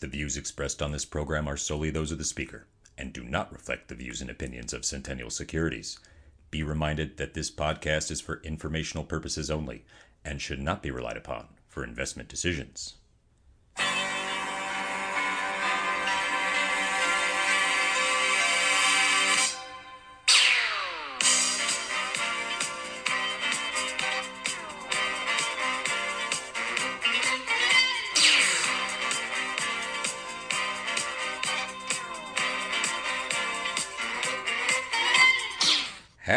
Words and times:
The 0.00 0.08
views 0.08 0.38
expressed 0.38 0.80
on 0.80 0.92
this 0.92 1.04
program 1.04 1.46
are 1.46 1.58
solely 1.58 1.90
those 1.90 2.10
of 2.10 2.16
the 2.16 2.24
speaker 2.24 2.66
and 2.96 3.12
do 3.12 3.22
not 3.22 3.52
reflect 3.52 3.88
the 3.88 3.94
views 3.94 4.20
and 4.20 4.30
opinions 4.30 4.72
of 4.72 4.84
Centennial 4.84 5.30
Securities. 5.30 5.98
Be 6.50 6.62
reminded 6.62 7.18
that 7.18 7.34
this 7.34 7.50
podcast 7.50 8.10
is 8.10 8.20
for 8.20 8.40
informational 8.42 9.04
purposes 9.04 9.50
only 9.50 9.84
and 10.24 10.40
should 10.40 10.60
not 10.60 10.82
be 10.82 10.90
relied 10.90 11.16
upon 11.16 11.48
for 11.68 11.84
investment 11.84 12.28
decisions. 12.28 12.96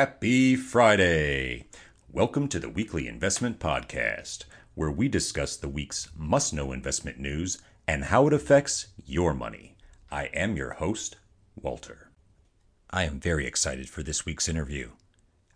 Happy 0.03 0.57
Friday! 0.57 1.67
Welcome 2.11 2.49
to 2.49 2.59
the 2.59 2.67
weekly 2.67 3.07
investment 3.07 3.59
podcast, 3.59 4.44
where 4.75 4.91
we 4.91 5.07
discuss 5.07 5.55
the 5.55 5.70
week's 5.70 6.09
must 6.13 6.53
know 6.53 6.73
investment 6.73 7.20
news 7.20 7.61
and 7.88 8.03
how 8.03 8.27
it 8.27 8.34
affects 8.34 8.88
your 9.05 9.34
money. 9.34 9.77
I 10.11 10.25
am 10.34 10.58
your 10.58 10.71
host, 10.71 11.16
Walter. 11.55 12.09
I 12.89 13.05
am 13.05 13.21
very 13.21 13.47
excited 13.47 13.89
for 13.89 14.03
this 14.03 14.25
week's 14.25 14.49
interview. 14.49 14.89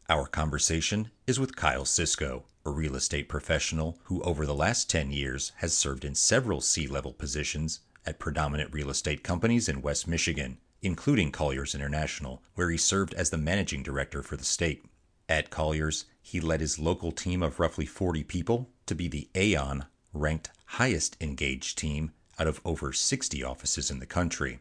Our 0.07 0.27
conversation 0.27 1.11
is 1.27 1.41
with 1.41 1.57
Kyle 1.57 1.83
Sischo, 1.83 2.43
a 2.65 2.69
real 2.69 2.95
estate 2.95 3.27
professional 3.27 3.99
who, 4.05 4.21
over 4.21 4.45
the 4.45 4.55
last 4.55 4.89
10 4.89 5.11
years, 5.11 5.51
has 5.57 5.73
served 5.73 6.05
in 6.05 6.15
several 6.15 6.61
C 6.61 6.87
level 6.87 7.11
positions 7.11 7.81
at 8.05 8.17
predominant 8.17 8.71
real 8.71 8.89
estate 8.89 9.23
companies 9.23 9.67
in 9.67 9.81
West 9.81 10.07
Michigan 10.07 10.59
including 10.81 11.31
Colliers 11.31 11.73
International, 11.73 12.41
where 12.55 12.69
he 12.69 12.77
served 12.77 13.13
as 13.13 13.29
the 13.29 13.37
managing 13.37 13.83
director 13.83 14.21
for 14.21 14.37
the 14.37 14.45
state. 14.45 14.85
At 15.29 15.49
Colliers, 15.49 16.05
he 16.21 16.39
led 16.39 16.61
his 16.61 16.79
local 16.79 17.11
team 17.11 17.43
of 17.43 17.59
roughly 17.59 17.85
40 17.85 18.23
people 18.23 18.69
to 18.85 18.95
be 18.95 19.07
the 19.07 19.29
Aon 19.35 19.85
ranked 20.13 20.49
highest 20.65 21.17
engaged 21.21 21.77
team 21.77 22.11
out 22.39 22.47
of 22.47 22.61
over 22.63 22.93
60 22.93 23.43
offices 23.43 23.89
in 23.89 23.99
the 23.99 24.05
country. 24.05 24.59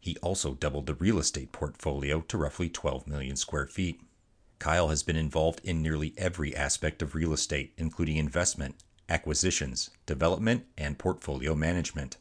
He 0.00 0.16
also 0.18 0.54
doubled 0.54 0.86
the 0.86 0.94
real 0.94 1.18
estate 1.18 1.52
portfolio 1.52 2.20
to 2.22 2.36
roughly 2.36 2.68
12 2.68 3.06
million 3.06 3.36
square 3.36 3.66
feet. 3.66 4.00
Kyle 4.58 4.88
has 4.88 5.02
been 5.02 5.16
involved 5.16 5.60
in 5.64 5.82
nearly 5.82 6.14
every 6.16 6.54
aspect 6.54 7.02
of 7.02 7.14
real 7.14 7.32
estate, 7.32 7.72
including 7.76 8.16
investment, 8.16 8.76
acquisitions, 9.08 9.90
development, 10.06 10.64
and 10.76 10.98
portfolio 10.98 11.54
management. 11.54 12.16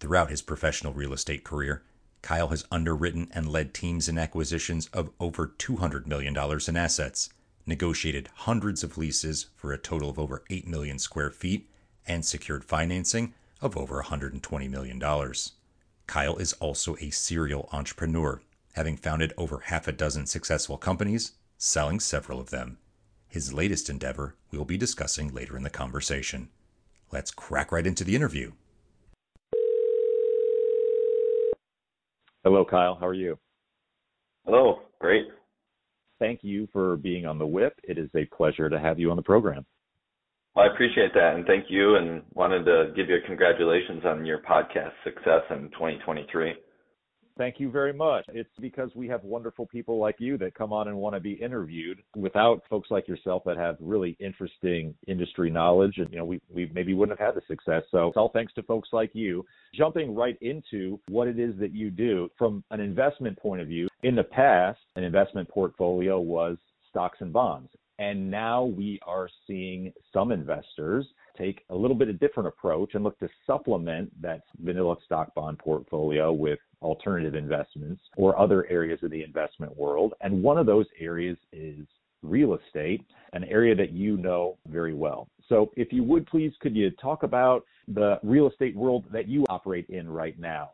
Throughout 0.00 0.30
his 0.30 0.42
professional 0.42 0.92
real 0.92 1.12
estate 1.12 1.44
career, 1.44 1.82
Kyle 2.22 2.48
has 2.48 2.64
underwritten 2.70 3.28
and 3.32 3.48
led 3.48 3.74
teams 3.74 4.08
in 4.08 4.16
acquisitions 4.16 4.86
of 4.92 5.10
over 5.18 5.48
$200 5.48 6.06
million 6.06 6.36
in 6.36 6.76
assets, 6.76 7.28
negotiated 7.66 8.28
hundreds 8.34 8.84
of 8.84 8.96
leases 8.96 9.46
for 9.56 9.72
a 9.72 9.78
total 9.78 10.08
of 10.08 10.18
over 10.18 10.44
8 10.48 10.66
million 10.66 10.98
square 10.98 11.30
feet, 11.30 11.68
and 12.06 12.24
secured 12.24 12.64
financing 12.64 13.34
of 13.60 13.76
over 13.76 14.02
$120 14.02 14.70
million. 14.70 15.02
Kyle 16.06 16.36
is 16.36 16.52
also 16.54 16.96
a 17.00 17.10
serial 17.10 17.68
entrepreneur, 17.72 18.40
having 18.74 18.96
founded 18.96 19.32
over 19.36 19.60
half 19.66 19.86
a 19.86 19.92
dozen 19.92 20.26
successful 20.26 20.78
companies, 20.78 21.32
selling 21.58 22.00
several 22.00 22.40
of 22.40 22.50
them. 22.50 22.78
His 23.28 23.52
latest 23.52 23.88
endeavor 23.88 24.34
we'll 24.50 24.64
be 24.64 24.76
discussing 24.76 25.32
later 25.32 25.56
in 25.56 25.62
the 25.62 25.70
conversation. 25.70 26.50
Let's 27.10 27.30
crack 27.30 27.72
right 27.72 27.86
into 27.86 28.04
the 28.04 28.16
interview. 28.16 28.52
Hello, 32.44 32.64
Kyle. 32.64 32.96
How 32.98 33.06
are 33.06 33.14
you? 33.14 33.38
Hello. 34.44 34.80
Great. 35.00 35.26
Thank 36.18 36.40
you 36.42 36.68
for 36.72 36.96
being 36.96 37.24
on 37.24 37.38
the 37.38 37.46
whip. 37.46 37.74
It 37.84 37.98
is 37.98 38.10
a 38.16 38.24
pleasure 38.34 38.68
to 38.68 38.80
have 38.80 38.98
you 38.98 39.10
on 39.10 39.16
the 39.16 39.22
program. 39.22 39.64
Well, 40.54 40.68
I 40.68 40.72
appreciate 40.72 41.14
that, 41.14 41.34
and 41.34 41.46
thank 41.46 41.66
you, 41.68 41.96
and 41.96 42.22
wanted 42.34 42.64
to 42.64 42.92
give 42.96 43.08
you 43.08 43.18
congratulations 43.26 44.02
on 44.04 44.26
your 44.26 44.38
podcast 44.38 44.92
success 45.04 45.42
in 45.50 45.70
2023. 45.70 46.54
Thank 47.38 47.58
you 47.58 47.70
very 47.70 47.92
much. 47.92 48.24
It's 48.28 48.50
because 48.60 48.90
we 48.94 49.08
have 49.08 49.24
wonderful 49.24 49.66
people 49.66 49.98
like 49.98 50.16
you 50.18 50.36
that 50.38 50.54
come 50.54 50.72
on 50.72 50.88
and 50.88 50.96
want 50.96 51.14
to 51.14 51.20
be 51.20 51.32
interviewed. 51.32 52.02
Without 52.14 52.62
folks 52.68 52.90
like 52.90 53.08
yourself 53.08 53.42
that 53.46 53.56
have 53.56 53.76
really 53.80 54.16
interesting 54.20 54.94
industry 55.06 55.50
knowledge, 55.50 55.94
and 55.96 56.10
you 56.10 56.18
know, 56.18 56.24
we 56.24 56.40
we 56.52 56.70
maybe 56.74 56.94
wouldn't 56.94 57.18
have 57.18 57.34
had 57.34 57.36
the 57.36 57.46
success. 57.46 57.82
So 57.90 58.08
it's 58.08 58.16
all 58.16 58.30
thanks 58.30 58.52
to 58.54 58.62
folks 58.62 58.90
like 58.92 59.10
you. 59.14 59.44
Jumping 59.74 60.14
right 60.14 60.36
into 60.42 61.00
what 61.08 61.26
it 61.26 61.38
is 61.38 61.54
that 61.58 61.72
you 61.72 61.90
do 61.90 62.28
from 62.36 62.62
an 62.70 62.80
investment 62.80 63.38
point 63.38 63.62
of 63.62 63.68
view. 63.68 63.88
In 64.02 64.14
the 64.14 64.24
past, 64.24 64.80
an 64.96 65.04
investment 65.04 65.48
portfolio 65.48 66.20
was 66.20 66.58
stocks 66.90 67.18
and 67.20 67.32
bonds. 67.32 67.70
And 67.98 68.30
now 68.30 68.64
we 68.64 68.98
are 69.06 69.28
seeing 69.46 69.92
some 70.12 70.32
investors 70.32 71.06
take 71.36 71.64
a 71.70 71.74
little 71.74 71.96
bit 71.96 72.08
of 72.08 72.18
different 72.20 72.48
approach 72.48 72.94
and 72.94 73.04
look 73.04 73.18
to 73.18 73.28
supplement 73.46 74.10
that 74.20 74.42
vanilla 74.60 74.96
stock 75.04 75.34
bond 75.34 75.58
portfolio 75.58 76.32
with 76.32 76.58
alternative 76.80 77.34
investments 77.34 78.02
or 78.16 78.38
other 78.38 78.66
areas 78.68 78.98
of 79.02 79.10
the 79.10 79.22
investment 79.22 79.76
world. 79.76 80.14
And 80.20 80.42
one 80.42 80.58
of 80.58 80.66
those 80.66 80.86
areas 80.98 81.36
is 81.52 81.86
real 82.22 82.54
estate, 82.54 83.04
an 83.32 83.44
area 83.44 83.74
that 83.74 83.92
you 83.92 84.16
know 84.16 84.56
very 84.68 84.94
well. 84.94 85.28
So 85.48 85.70
if 85.76 85.92
you 85.92 86.04
would 86.04 86.26
please, 86.26 86.52
could 86.60 86.76
you 86.76 86.90
talk 86.92 87.22
about 87.22 87.64
the 87.88 88.18
real 88.22 88.48
estate 88.48 88.76
world 88.76 89.04
that 89.12 89.28
you 89.28 89.44
operate 89.48 89.86
in 89.88 90.08
right 90.08 90.38
now? 90.38 90.70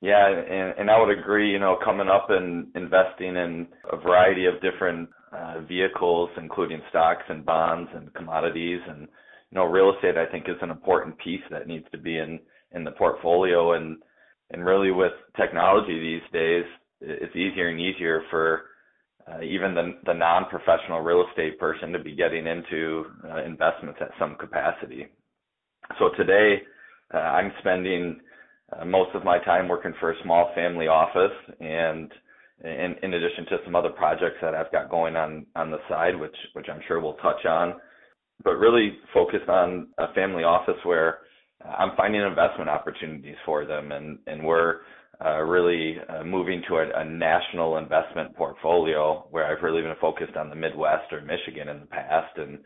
Yeah, 0.00 0.28
and, 0.28 0.74
and 0.78 0.90
I 0.90 1.00
would 1.00 1.16
agree, 1.16 1.52
you 1.52 1.60
know, 1.60 1.78
coming 1.84 2.08
up 2.08 2.26
and 2.28 2.66
investing 2.74 3.36
in 3.36 3.68
a 3.92 3.96
variety 3.96 4.46
of 4.46 4.54
different 4.60 5.08
uh, 5.32 5.60
vehicles, 5.60 6.28
including 6.36 6.80
stocks 6.90 7.22
and 7.28 7.44
bonds 7.44 7.88
and 7.94 8.12
commodities 8.14 8.80
and 8.88 9.06
you 9.52 9.58
know, 9.58 9.66
real 9.66 9.92
estate 9.94 10.16
I 10.16 10.30
think 10.30 10.48
is 10.48 10.56
an 10.62 10.70
important 10.70 11.18
piece 11.18 11.42
that 11.50 11.66
needs 11.66 11.84
to 11.92 11.98
be 11.98 12.18
in 12.18 12.40
in 12.72 12.84
the 12.84 12.92
portfolio 12.92 13.74
and 13.74 13.98
and 14.50 14.64
really 14.64 14.90
with 14.90 15.12
technology 15.36 16.00
these 16.00 16.32
days 16.32 16.64
it's 17.00 17.36
easier 17.36 17.68
and 17.68 17.80
easier 17.80 18.22
for 18.30 18.62
uh, 19.30 19.42
even 19.42 19.74
the 19.74 19.98
the 20.06 20.14
non-professional 20.14 21.00
real 21.00 21.26
estate 21.28 21.58
person 21.58 21.92
to 21.92 21.98
be 21.98 22.14
getting 22.14 22.46
into 22.46 23.04
uh, 23.30 23.44
investments 23.44 23.98
at 24.00 24.10
some 24.18 24.36
capacity. 24.36 25.06
So 25.98 26.10
today 26.16 26.62
uh, 27.12 27.18
I'm 27.18 27.52
spending 27.60 28.20
uh, 28.72 28.86
most 28.86 29.14
of 29.14 29.22
my 29.22 29.38
time 29.44 29.68
working 29.68 29.92
for 30.00 30.12
a 30.12 30.22
small 30.22 30.50
family 30.54 30.88
office 30.88 31.36
and 31.60 32.10
in, 32.64 32.94
in 33.02 33.14
addition 33.14 33.44
to 33.46 33.58
some 33.64 33.74
other 33.74 33.90
projects 33.90 34.36
that 34.40 34.54
I've 34.54 34.72
got 34.72 34.88
going 34.88 35.16
on 35.16 35.44
on 35.56 35.70
the 35.70 35.78
side, 35.90 36.18
which 36.18 36.36
which 36.54 36.66
I'm 36.72 36.80
sure 36.88 37.00
we'll 37.00 37.14
touch 37.14 37.44
on 37.44 37.74
but 38.44 38.56
really 38.56 38.98
focused 39.12 39.48
on 39.48 39.88
a 39.98 40.12
family 40.14 40.44
office 40.44 40.78
where 40.84 41.18
I'm 41.64 41.96
finding 41.96 42.22
investment 42.22 42.68
opportunities 42.68 43.36
for 43.44 43.64
them, 43.64 43.92
and 43.92 44.18
and 44.26 44.44
we're 44.44 44.80
uh, 45.24 45.40
really 45.42 45.96
uh, 46.08 46.24
moving 46.24 46.62
to 46.68 46.76
a, 46.76 47.00
a 47.00 47.04
national 47.04 47.76
investment 47.76 48.34
portfolio 48.34 49.26
where 49.30 49.46
I've 49.46 49.62
really 49.62 49.82
been 49.82 49.94
focused 50.00 50.36
on 50.36 50.50
the 50.50 50.56
Midwest 50.56 51.12
or 51.12 51.20
Michigan 51.20 51.68
in 51.68 51.80
the 51.80 51.86
past, 51.86 52.36
and 52.36 52.58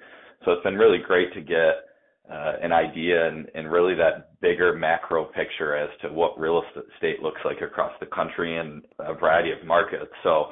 so 0.45 0.53
it's 0.53 0.63
been 0.63 0.77
really 0.77 0.99
great 1.07 1.33
to 1.35 1.41
get 1.41 1.85
uh, 2.31 2.55
an 2.63 2.73
idea 2.73 3.29
and, 3.29 3.47
and 3.55 3.71
really 3.71 3.95
that 3.95 4.41
bigger 4.41 4.75
macro 4.75 5.25
picture 5.25 5.77
as 5.77 5.91
to 6.03 6.09
what 6.09 6.39
real 6.39 6.63
estate 6.95 7.23
looks 7.23 7.41
like 7.45 7.61
across 7.61 7.93
the 8.01 8.07
country 8.07 8.59
and 8.59 8.83
a 8.99 9.15
variety 9.15 9.53
of 9.53 9.65
markets. 9.67 10.11
So 10.23 10.47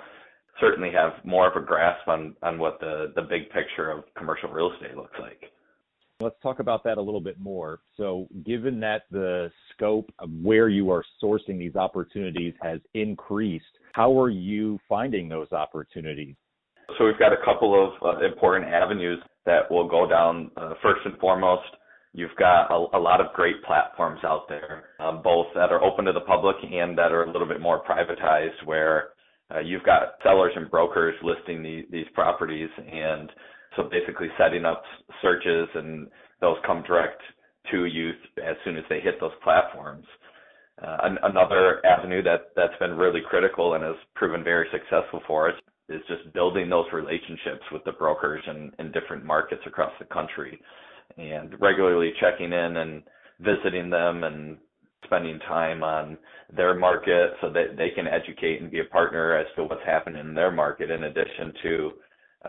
certainly 0.61 0.91
have 0.93 1.13
more 1.25 1.51
of 1.51 1.63
a 1.63 1.65
grasp 1.65 2.07
on 2.09 2.35
on 2.43 2.59
what 2.59 2.81
the 2.81 3.13
the 3.15 3.23
big 3.23 3.51
picture 3.51 3.91
of 3.91 4.05
commercial 4.17 4.51
real 4.51 4.73
estate 4.73 4.97
looks 4.97 5.19
like. 5.21 5.51
Let's 6.21 6.37
talk 6.43 6.61
about 6.61 6.85
that 6.85 6.97
a 6.97 7.03
little 7.03 7.21
bit 7.21 7.41
more. 7.41 7.81
So, 7.97 8.29
given 8.47 8.79
that 8.81 9.03
the 9.11 9.51
scope 9.73 10.13
of 10.21 10.31
where 10.43 10.69
you 10.69 10.91
are 10.91 11.05
sourcing 11.23 11.59
these 11.59 11.75
opportunities 11.75 12.55
has 12.63 12.79
increased, 12.95 13.65
how 13.93 14.19
are 14.21 14.31
you 14.31 14.79
finding 14.89 15.29
those 15.29 15.51
opportunities? 15.51 16.37
So, 16.97 17.05
we've 17.05 17.19
got 17.19 17.33
a 17.33 17.45
couple 17.45 17.75
of 17.75 18.17
uh, 18.17 18.25
important 18.25 18.73
avenues 18.73 19.21
that 19.45 19.69
will 19.69 19.89
go 19.89 20.09
down. 20.09 20.53
Uh, 20.57 20.75
first 20.83 21.01
and 21.05 21.19
foremost, 21.19 21.67
you've 22.13 22.35
got 22.39 22.71
a, 22.71 22.97
a, 22.97 23.01
lot 23.01 23.21
of 23.21 23.33
great 23.35 23.63
platforms 23.65 24.21
out 24.25 24.49
there, 24.49 24.85
um, 25.01 25.21
both 25.23 25.47
that 25.57 25.73
are 25.73 25.83
open 25.83 26.05
to 26.05 26.13
the 26.13 26.21
public 26.21 26.57
and 26.63 26.97
that 26.97 27.11
are 27.11 27.25
a 27.25 27.33
little 27.33 27.49
bit 27.49 27.61
more 27.61 27.83
privatized, 27.83 28.65
where 28.65 29.09
uh, 29.55 29.61
you've 29.61 29.85
got 29.85 30.15
sellers 30.23 30.53
and 30.57 30.71
brokers 30.71 31.15
listing 31.23 31.63
the, 31.63 31.83
these 31.91 32.07
properties 32.15 32.69
and 32.79 33.31
so 33.77 33.85
basically 33.91 34.29
setting 34.39 34.65
up 34.65 34.83
searches 35.23 35.69
and 35.75 36.09
those 36.41 36.57
come 36.67 36.83
direct 36.87 37.21
to 37.71 37.87
you 37.87 38.11
as 38.45 38.57
soon 38.65 38.77
as 38.77 38.85
they 38.89 39.01
hit 39.01 39.15
those 39.21 39.33
platforms. 39.43 40.05
Uh, 40.83 40.97
an, 41.05 41.19
another 41.23 41.85
avenue 41.87 42.23
that, 42.23 42.51
that's 42.57 42.77
been 42.81 42.97
really 42.97 43.21
critical 43.29 43.75
and 43.75 43.85
has 43.85 43.95
proven 44.15 44.43
very 44.43 44.67
successful 44.73 45.21
for 45.27 45.49
us 45.49 45.55
is 45.89 46.01
just 46.09 46.33
building 46.33 46.69
those 46.69 46.87
relationships 46.93 47.63
with 47.71 47.85
the 47.85 47.93
brokers 47.93 48.43
in, 48.49 48.73
in 48.79 48.91
different 48.93 49.25
markets 49.25 49.63
across 49.67 49.93
the 49.99 50.05
country 50.07 50.59
and 51.17 51.55
regularly 51.61 52.13
checking 52.21 52.53
in 52.53 52.77
and 52.77 53.03
visiting 53.41 53.91
them 53.91 54.25
and 54.25 54.57
spending 55.05 55.39
time 55.41 55.83
on 55.83 56.17
their 56.55 56.75
market 56.75 57.33
so 57.41 57.51
that 57.51 57.77
they 57.77 57.91
can 57.91 58.07
educate 58.07 58.61
and 58.61 58.71
be 58.71 58.81
a 58.81 58.85
partner 58.85 59.37
as 59.37 59.47
to 59.57 59.65
what's 59.65 59.85
happening 59.85 60.21
in 60.21 60.35
their 60.35 60.51
market 60.51 60.91
in 60.91 61.05
addition 61.05 61.53
to 61.63 61.93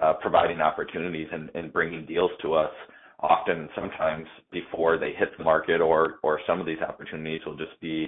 uh, 0.01 0.13
providing 0.21 0.61
opportunities 0.61 1.27
and, 1.31 1.49
and 1.55 1.71
bringing 1.71 2.05
deals 2.05 2.31
to 2.41 2.53
us 2.53 2.71
often 3.19 3.69
sometimes 3.75 4.25
before 4.51 4.97
they 4.97 5.13
hit 5.17 5.29
the 5.37 5.43
market 5.43 5.79
or 5.79 6.15
or 6.21 6.39
some 6.45 6.59
of 6.59 6.65
these 6.65 6.81
opportunities 6.87 7.41
will 7.45 7.55
just 7.55 7.79
be 7.81 8.07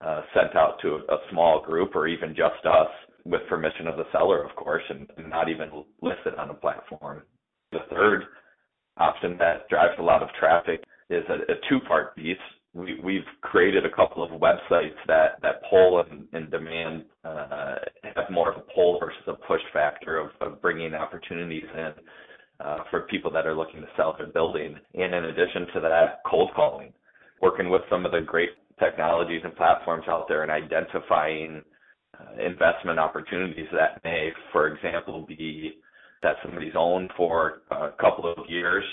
uh, 0.00 0.22
sent 0.34 0.56
out 0.56 0.76
to 0.80 0.94
a, 0.94 1.14
a 1.14 1.18
small 1.30 1.62
group 1.62 1.94
or 1.94 2.06
even 2.06 2.30
just 2.30 2.64
us 2.64 2.88
with 3.24 3.42
permission 3.48 3.86
of 3.86 3.96
the 3.96 4.04
seller 4.12 4.42
of 4.42 4.54
course 4.56 4.82
and, 4.88 5.08
and 5.18 5.28
not 5.28 5.48
even 5.48 5.68
listed 6.00 6.34
on 6.38 6.50
a 6.50 6.54
platform. 6.54 7.22
The 7.72 7.80
third 7.90 8.24
option 8.96 9.36
that 9.38 9.68
drives 9.68 9.94
a 9.98 10.02
lot 10.02 10.22
of 10.22 10.28
traffic 10.38 10.82
is 11.10 11.24
a, 11.28 11.52
a 11.52 11.56
two 11.68 11.80
part 11.86 12.16
piece 12.16 12.36
we, 12.76 13.00
we've 13.02 13.24
created 13.40 13.86
a 13.86 13.90
couple 13.90 14.22
of 14.22 14.30
websites 14.40 14.96
that, 15.06 15.40
that 15.42 15.62
pull 15.70 16.04
and, 16.08 16.26
and 16.32 16.50
demand 16.50 17.04
uh, 17.24 17.76
have 18.14 18.30
more 18.30 18.52
of 18.52 18.58
a 18.58 18.72
pull 18.74 18.98
versus 19.00 19.22
a 19.26 19.32
push 19.32 19.62
factor 19.72 20.18
of, 20.18 20.30
of 20.40 20.60
bringing 20.60 20.94
opportunities 20.94 21.64
in 21.74 21.92
uh, 22.60 22.78
for 22.90 23.02
people 23.02 23.30
that 23.30 23.46
are 23.46 23.54
looking 23.54 23.80
to 23.80 23.86
sell 23.96 24.14
their 24.18 24.28
building. 24.28 24.76
And 24.94 25.14
in 25.14 25.24
addition 25.24 25.66
to 25.74 25.80
that, 25.80 26.20
cold 26.26 26.50
calling, 26.54 26.92
working 27.40 27.70
with 27.70 27.82
some 27.90 28.04
of 28.04 28.12
the 28.12 28.20
great 28.20 28.50
technologies 28.78 29.40
and 29.42 29.56
platforms 29.56 30.04
out 30.08 30.26
there 30.28 30.42
and 30.42 30.50
identifying 30.50 31.62
uh, 32.18 32.42
investment 32.42 32.98
opportunities 32.98 33.68
that 33.72 34.02
may, 34.04 34.30
for 34.52 34.68
example, 34.68 35.24
be 35.26 35.72
that 36.22 36.36
somebody's 36.42 36.74
owned 36.76 37.10
for 37.16 37.62
a 37.70 37.90
couple 38.00 38.30
of 38.30 38.44
years 38.48 38.84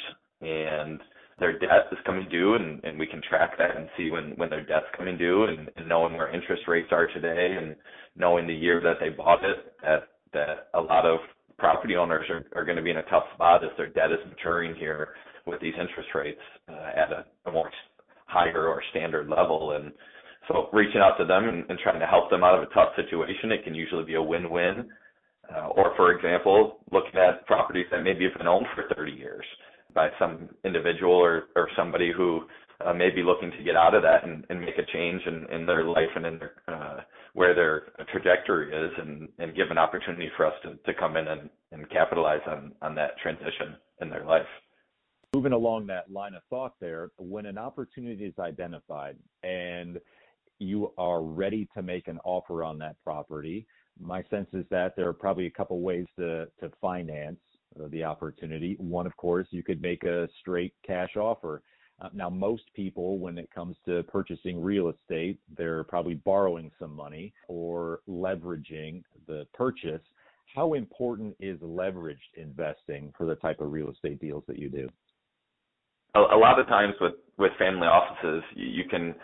and 0.41 1.00
their 1.39 1.57
debt 1.57 1.88
is 1.91 1.97
coming 2.06 2.27
due 2.30 2.56
and, 2.56 2.83
and 2.83 2.97
we 3.00 3.07
can 3.07 3.21
track 3.27 3.57
that 3.57 3.75
and 3.75 3.88
see 3.97 4.12
when, 4.12 4.31
when 4.35 4.50
their 4.50 4.65
debt's 4.65 4.85
coming 4.95 5.18
due 5.18 5.45
and, 5.45 5.69
and 5.77 5.88
knowing 5.88 6.13
where 6.13 6.33
interest 6.33 6.63
rates 6.68 6.89
are 6.91 7.07
today 7.07 7.56
and 7.59 7.75
knowing 8.15 8.47
the 8.47 8.53
year 8.53 8.80
that 8.81 8.97
they 9.00 9.09
bought 9.09 9.44
it 9.44 9.74
that 9.81 10.09
that 10.33 10.69
a 10.74 10.81
lot 10.81 11.06
of 11.06 11.19
property 11.57 11.95
owners 11.95 12.25
are, 12.30 12.45
are 12.56 12.65
going 12.65 12.77
to 12.77 12.83
be 12.83 12.89
in 12.89 12.97
a 12.97 13.03
tough 13.03 13.25
spot 13.35 13.63
as 13.63 13.69
their 13.77 13.89
debt 13.89 14.12
is 14.12 14.19
maturing 14.30 14.75
here 14.75 15.09
with 15.45 15.62
these 15.62 15.74
interest 15.80 16.09
rates 16.15 16.41
uh, 16.69 16.89
at 16.95 17.12
a, 17.12 17.25
a 17.50 17.51
more 17.51 17.69
higher 18.25 18.68
or 18.68 18.81
standard 18.89 19.29
level. 19.29 19.74
And 19.74 19.91
so 20.47 20.69
reaching 20.74 21.01
out 21.01 21.18
to 21.19 21.25
them 21.25 21.47
and, 21.47 21.69
and 21.69 21.79
trying 21.79 22.00
to 22.00 22.07
help 22.07 22.29
them 22.29 22.44
out 22.44 22.56
of 22.56 22.63
a 22.63 22.74
tough 22.74 22.89
situation 22.95 23.51
it 23.51 23.63
can 23.63 23.75
usually 23.75 24.06
be 24.06 24.15
a 24.15 24.21
win-win. 24.21 24.89
Uh, 25.53 25.68
or 25.68 25.94
for 25.97 26.13
example 26.13 26.79
looking 26.91 27.19
at 27.19 27.45
properties 27.45 27.86
that 27.91 28.01
maybe 28.01 28.24
have 28.24 28.38
been 28.38 28.47
owned 28.47 28.65
for 28.74 28.86
30 28.95 29.12
years 29.12 29.45
by 29.94 30.10
some 30.19 30.50
individual 30.66 31.13
or, 31.13 31.45
or 31.56 31.69
somebody 31.75 32.12
who 32.16 32.42
uh, 32.86 32.94
may 32.94 33.10
be 33.10 33.24
looking 33.24 33.51
to 33.51 33.63
get 33.63 33.75
out 33.75 33.95
of 33.95 34.01
that 34.04 34.24
and, 34.25 34.45
and 34.50 34.60
make 34.60 34.78
a 34.78 34.92
change 34.92 35.22
in, 35.25 35.45
in 35.54 35.66
their 35.66 35.86
life 35.86 36.10
and 36.16 36.25
in 36.25 36.40
their, 36.40 36.54
uh, 36.68 37.01
where 37.34 37.56
their 37.56 37.94
trajectory 38.12 38.75
is 38.75 38.92
and, 38.98 39.30
and 39.40 39.56
give 39.56 39.72
an 39.72 39.78
opportunity 39.78 40.30
for 40.36 40.45
us 40.45 40.54
to, 40.63 40.75
to 40.92 41.00
come 41.00 41.18
in 41.18 41.28
and, 41.28 41.50
and 41.72 41.90
capitalize 41.90 42.42
on, 42.48 42.74
on 42.81 42.95
that 42.95 43.12
transition 43.22 43.75
in 44.01 44.10
their 44.10 44.25
life. 44.25 44.45
Moving 45.34 45.54
along 45.54 45.88
that 45.88 46.12
line 46.12 46.36
of 46.36 46.44
thought 46.50 46.74
there, 46.80 47.10
when 47.18 47.46
an 47.46 47.57
opportunity 47.57 48.25
is 48.25 48.38
identified 48.38 49.18
and 49.42 50.00
you 50.60 50.92
are 50.98 51.24
ready 51.24 51.68
to 51.75 51.81
make 51.81 52.07
an 52.07 52.19
offer 52.24 52.63
on 52.63 52.78
that 52.80 52.96
property, 53.04 53.66
my 54.00 54.24
sense 54.30 54.48
is 54.54 54.66
that 54.69 54.96
there 54.96 55.07
are 55.07 55.13
probably 55.13 55.48
a 55.48 55.51
couple 55.51 55.80
ways 55.81 56.06
to, 56.18 56.48
to 56.60 56.72
finance 56.81 57.39
the 57.90 58.04
opportunity. 58.04 58.75
One, 58.80 59.06
of 59.06 59.16
course, 59.18 59.48
you 59.52 59.64
could 59.64 59.81
make 59.81 60.04
a 60.04 60.28
straight 60.42 60.74
cash 60.86 61.16
offer. 61.16 61.62
Uh, 62.02 62.10
now, 62.14 62.30
most 62.30 62.64
people, 62.75 63.20
when 63.20 63.38
it 63.38 63.50
comes 63.54 63.75
to 63.86 64.04
purchasing 64.04 64.62
real 64.62 64.90
estate, 64.90 65.40
they're 65.56 65.84
probably 65.84 66.16
borrowing 66.16 66.72
some 66.80 66.96
money 66.96 67.34
or 67.48 68.00
leveraging 68.10 69.04
the 69.28 69.46
purchase. 69.54 70.02
How 70.56 70.74
important 70.74 71.36
is 71.40 71.60
leveraged 71.60 72.18
investing 72.36 73.14
for 73.18 73.25
the 73.25 73.36
type 73.36 73.62
of 73.62 73.72
real 73.72 73.92
estate 73.92 74.20
deals 74.20 74.44
that 74.48 74.60
you 74.60 74.70
do? 74.70 74.90
A, 76.16 76.38
lot 76.38 76.60
of 76.60 76.68
times 76.68 76.94
with, 77.02 77.14
with 77.40 77.52
family 77.58 77.88
offices, 77.88 78.44
you, 78.56 78.84
can 78.88 79.16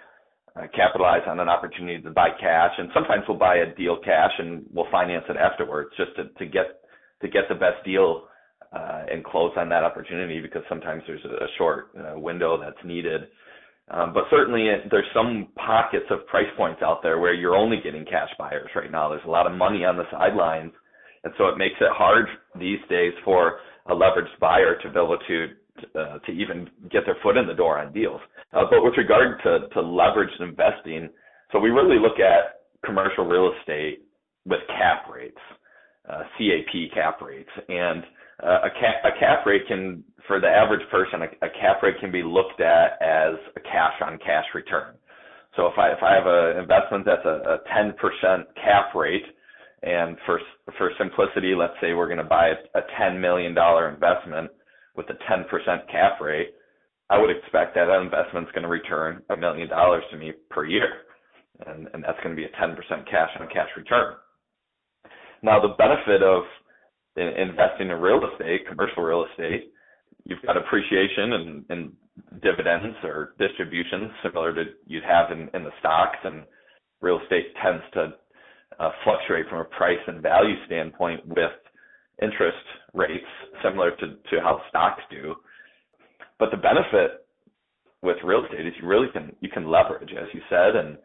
uh, 0.56 0.66
capitalize 0.76 1.22
on 1.28 1.40
an 1.40 1.48
opportunity 1.48 2.02
to 2.02 2.10
buy 2.10 2.30
cash, 2.40 2.72
and 2.80 2.90
sometimes 2.96 3.24
we'll 3.28 3.38
buy 3.38 3.58
a 3.58 3.76
deal 3.76 3.98
cash 4.04 4.32
and 4.40 4.66
we'll 4.74 4.90
finance 4.90 5.24
it 5.30 5.38
afterwards 5.38 5.92
just 5.98 6.16
to, 6.16 6.24
to 6.40 6.52
get 6.52 6.82
to 7.22 7.28
get 7.28 7.44
the 7.50 7.56
best 7.56 7.84
deal 7.84 8.24
uh, 8.24 8.29
and 8.72 9.24
close 9.24 9.52
on 9.58 9.70
that 9.70 9.84
opportunity 9.84 10.40
because 10.42 10.62
sometimes 10.70 11.04
there's 11.08 11.24
a 11.26 11.48
short 11.58 11.90
uh, 11.98 12.20
window 12.20 12.60
that's 12.60 12.84
needed. 12.86 13.22
Um, 13.92 14.14
but 14.14 14.26
certainly 14.30 14.68
it, 14.68 14.90
there's 14.92 15.08
some 15.14 15.48
pockets 15.56 16.06
of 16.12 16.28
price 16.28 16.50
points 16.56 16.82
out 16.84 17.02
there 17.02 17.20
where 17.20 17.34
you're 17.34 17.56
only 17.56 17.78
getting 17.84 18.06
cash 18.06 18.30
buyers 18.38 18.70
right 18.76 18.92
now. 18.92 19.10
There's 19.10 19.26
a 19.26 19.32
lot 19.32 19.48
of 19.48 19.58
money 19.58 19.84
on 19.84 19.98
the 19.98 20.04
sidelines. 20.12 20.72
And 21.24 21.34
so 21.38 21.48
it 21.48 21.58
makes 21.58 21.76
it 21.82 21.90
hard 21.92 22.28
these 22.60 22.80
days 22.90 23.14
for 23.26 23.60
a 23.88 23.96
leveraged 23.96 24.40
buyer 24.40 24.78
to 24.82 24.90
be 24.90 24.96
able 24.96 25.18
to 25.28 25.48
uh, 25.96 26.20
to 26.20 26.32
even 26.34 26.70
get 26.92 27.04
their 27.06 27.16
foot 27.24 27.38
in 27.38 27.48
the 27.48 27.54
door 27.54 27.80
on 27.80 27.94
deals. 27.94 28.20
Uh, 28.52 28.64
but 28.70 28.84
with 28.84 28.94
regard 28.98 29.40
to, 29.44 29.60
to 29.74 29.82
leveraged 29.82 30.42
investing, 30.42 31.10
so 31.52 31.60
we 31.60 31.70
really 31.70 31.98
look 32.00 32.20
at 32.20 32.60
commercial 32.86 33.26
real 33.26 33.52
estate 33.60 34.02
with 34.46 34.60
cap 34.68 35.10
rates, 35.10 35.38
uh, 36.10 36.24
CAP 36.38 36.94
cap 36.94 37.22
rates, 37.22 37.50
and 37.70 38.04
uh, 38.44 38.68
a 38.68 38.70
cap 38.80 39.04
a 39.04 39.20
cap 39.20 39.46
rate 39.46 39.68
can 39.68 40.04
for 40.28 40.40
the 40.40 40.48
average 40.48 40.88
person 40.92 41.22
a, 41.24 41.46
a 41.46 41.50
cap 41.50 41.82
rate 41.84 41.96
can 42.00 42.12
be 42.12 42.24
looked 42.24 42.62
at 42.62 43.02
as 43.02 43.36
a 43.56 43.60
cash 43.60 43.96
on 44.06 44.18
cash 44.20 44.46
return. 44.54 44.96
So 45.56 45.68
if 45.68 45.78
I 45.78 45.90
if 45.90 46.00
I 46.04 46.14
have 46.14 46.28
an 46.28 46.62
investment 46.62 47.06
that's 47.06 47.26
a, 47.26 47.58
a 47.58 47.60
10% 47.76 48.44
cap 48.56 48.96
rate, 48.96 49.26
and 49.84 50.18
for 50.26 50.40
for 50.78 50.92
simplicity, 50.98 51.56
let's 51.56 51.74
say 51.82 51.94
we're 51.94 52.08
going 52.08 52.20
to 52.20 52.24
buy 52.24 52.50
a, 52.50 52.78
a 52.78 52.82
10 52.98 53.20
million 53.20 53.54
dollar 53.54 53.90
investment 53.90 54.50
with 54.96 55.08
a 55.10 55.32
10% 55.32 55.46
cap 55.92 56.20
rate, 56.22 56.54
I 57.10 57.18
would 57.18 57.30
expect 57.30 57.76
that 57.76 57.86
that 57.86 58.02
investment's 58.02 58.52
going 58.52 58.64
to 58.64 58.70
return 58.70 59.22
a 59.30 59.38
million 59.38 59.70
dollars 59.70 60.04
to 60.12 60.18
me 60.18 60.34
per 60.50 60.66
year, 60.66 60.90
and 61.66 61.88
and 61.94 62.04
that's 62.04 62.20
going 62.24 62.36
to 62.36 62.40
be 62.40 62.46
a 62.46 62.56
10% 62.62 62.76
cash 63.10 63.30
on 63.40 63.48
cash 63.48 63.70
return. 63.76 64.16
Now 65.42 65.60
the 65.60 65.76
benefit 65.78 66.22
of 66.22 66.44
investing 67.20 67.90
in 67.90 67.98
real 67.98 68.22
estate, 68.32 68.68
commercial 68.68 69.04
real 69.04 69.26
estate, 69.32 69.72
you've 70.26 70.42
got 70.44 70.58
appreciation 70.58 71.34
and, 71.34 71.66
and 71.70 71.92
dividends 72.42 72.98
or 73.04 73.34
distributions 73.40 74.12
similar 74.24 74.54
to 74.54 74.64
you'd 74.86 75.04
have 75.04 75.32
in, 75.32 75.50
in 75.54 75.64
the 75.64 75.72
stocks 75.80 76.18
and 76.24 76.44
real 77.02 77.20
estate 77.24 77.48
tends 77.64 77.84
to 77.94 78.14
uh, 78.80 78.92
fluctuate 79.04 79.48
from 79.50 79.60
a 79.60 79.66
price 79.66 80.00
and 80.08 80.22
value 80.22 80.56
standpoint 80.66 81.26
with 81.28 81.52
interest 82.22 82.58
rates 82.94 83.26
similar 83.64 83.92
to, 83.92 84.08
to 84.30 84.42
how 84.42 84.62
stocks 84.70 85.02
do. 85.10 85.36
But 86.38 86.52
the 86.52 86.58
benefit 86.58 87.26
with 88.02 88.18
real 88.24 88.46
estate 88.46 88.66
is 88.66 88.74
you 88.82 88.88
really 88.88 89.08
can 89.12 89.36
you 89.42 89.50
can 89.50 89.70
leverage, 89.70 90.12
as 90.12 90.28
you 90.34 90.42
said, 90.50 90.76
and 90.76 90.98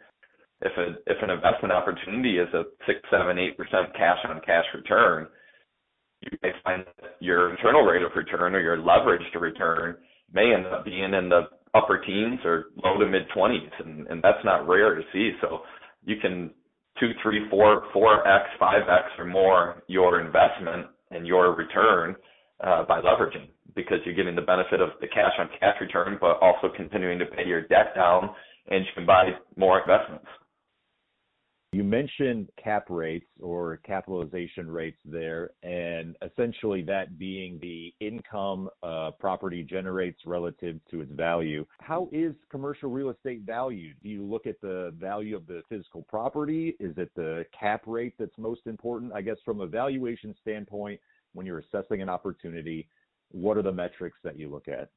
if 0.63 0.73
a 0.79 0.95
if 1.11 1.23
an 1.23 1.31
investment 1.31 1.73
opportunity 1.73 2.39
is 2.39 2.53
a 2.55 2.65
six, 2.87 3.01
seven, 3.11 3.39
eight 3.39 3.57
percent 3.57 3.95
cash 3.97 4.19
on 4.29 4.41
cash 4.47 4.65
return, 4.75 5.27
you 6.31 6.39
may 6.43 6.51
find 6.63 6.85
that 7.01 7.17
your 7.21 7.51
internal 7.51 7.83
rate 7.83 8.03
of 8.03 8.13
return 8.17 8.55
or 8.55 8.61
your 8.61 8.79
leverage 8.79 9.23
to 9.33 9.39
return 9.39 9.97
may 10.33 10.53
end 10.55 10.67
up 10.67 10.85
being 10.85 11.15
in 11.15 11.29
the 11.29 11.43
upper 11.75 11.99
teens 12.05 12.41
or 12.45 12.67
low 12.83 12.99
to 12.99 13.07
mid 13.07 13.23
20s, 13.37 13.71
and, 13.85 14.07
and 14.07 14.23
that's 14.23 14.45
not 14.45 14.67
rare 14.69 14.95
to 14.95 15.03
see. 15.13 15.33
So 15.41 15.61
you 16.05 16.17
can 16.21 16.51
two, 17.01 17.11
three, 17.23 17.49
four, 17.51 17.85
four 17.93 18.27
x, 18.27 18.45
five 18.59 18.83
x 18.83 19.09
or 19.19 19.25
more 19.25 19.83
your 19.89 20.21
investment 20.21 20.87
and 21.11 21.27
your 21.27 21.55
return 21.55 22.15
uh, 22.63 22.85
by 22.85 23.01
leveraging 23.01 23.49
because 23.75 23.99
you're 24.05 24.15
getting 24.15 24.37
the 24.37 24.43
benefit 24.43 24.81
of 24.81 24.91
the 25.01 25.09
cash 25.09 25.33
on 25.39 25.49
cash 25.59 25.77
return, 25.81 26.17
but 26.21 26.39
also 26.41 26.69
continuing 26.77 27.19
to 27.19 27.27
pay 27.27 27.45
your 27.45 27.63
debt 27.63 27.95
down, 27.97 28.31
and 28.71 28.85
you 28.85 28.91
can 28.95 29.05
buy 29.05 29.31
more 29.57 29.81
investments. 29.81 30.27
You 31.75 31.83
mentioned 31.83 32.51
cap 32.63 32.87
rates 32.89 33.27
or 33.41 33.79
capitalization 33.79 34.71
rates 34.71 35.01
there, 35.05 35.51
and 35.65 36.15
essentially 36.25 36.83
that 36.83 37.19
being 37.19 37.59
the 37.61 37.93
income 37.99 38.71
uh, 38.85 39.11
property 39.19 39.65
generates 39.65 40.21
relative 40.25 40.79
to 40.93 41.01
its 41.01 41.11
value. 41.11 41.67
How 41.81 42.09
is 42.13 42.33
commercial 42.49 42.91
real 42.91 43.11
estate 43.11 43.41
valued? 43.45 43.97
Do 44.05 44.09
you 44.09 44.23
look 44.23 44.47
at 44.47 44.61
the 44.61 44.95
value 45.01 45.35
of 45.35 45.49
the 45.49 45.63
physical 45.69 46.03
property? 46.09 46.77
Is 46.79 46.97
it 46.97 47.11
the 47.17 47.45
cap 47.59 47.83
rate 47.89 48.15
that's 48.21 48.39
most 48.39 48.69
important? 48.69 49.13
I 49.13 49.23
guess 49.23 49.39
from 49.45 49.61
a 49.61 49.67
valuation 49.67 50.33
standpoint, 50.43 51.01
when 51.33 51.45
you're 51.45 51.59
assessing 51.59 52.01
an 52.03 52.09
opportunity, 52.09 52.87
what 53.33 53.57
are 53.57 53.63
the 53.63 53.73
metrics 53.73 54.19
that 54.23 54.39
you 54.39 54.49
look 54.49 54.69
at? 54.69 54.91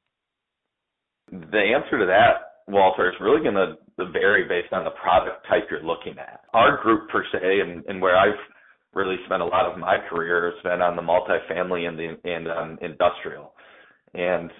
The 1.31 1.73
answer 1.75 1.97
to 1.97 2.05
that 2.05 2.56
Walter, 2.67 3.07
it's 3.09 3.21
really 3.21 3.41
going 3.41 3.55
to 3.55 3.75
vary 4.11 4.47
based 4.47 4.73
on 4.73 4.83
the 4.83 4.91
product 4.91 5.45
type 5.47 5.67
you're 5.71 5.83
looking 5.83 6.17
at. 6.19 6.41
Our 6.53 6.81
group 6.83 7.09
per 7.09 7.23
se, 7.31 7.39
and, 7.41 7.83
and 7.85 8.01
where 8.01 8.17
I've 8.17 8.39
really 8.93 9.17
spent 9.25 9.41
a 9.41 9.45
lot 9.45 9.65
of 9.65 9.77
my 9.77 9.97
career 10.09 10.51
has 10.51 10.63
been 10.63 10.81
on 10.81 10.95
the 10.95 11.01
multifamily 11.01 11.87
and 11.87 11.97
the 11.97 12.17
and 12.29 12.47
um, 12.47 12.77
industrial. 12.81 13.53
And 14.13 14.51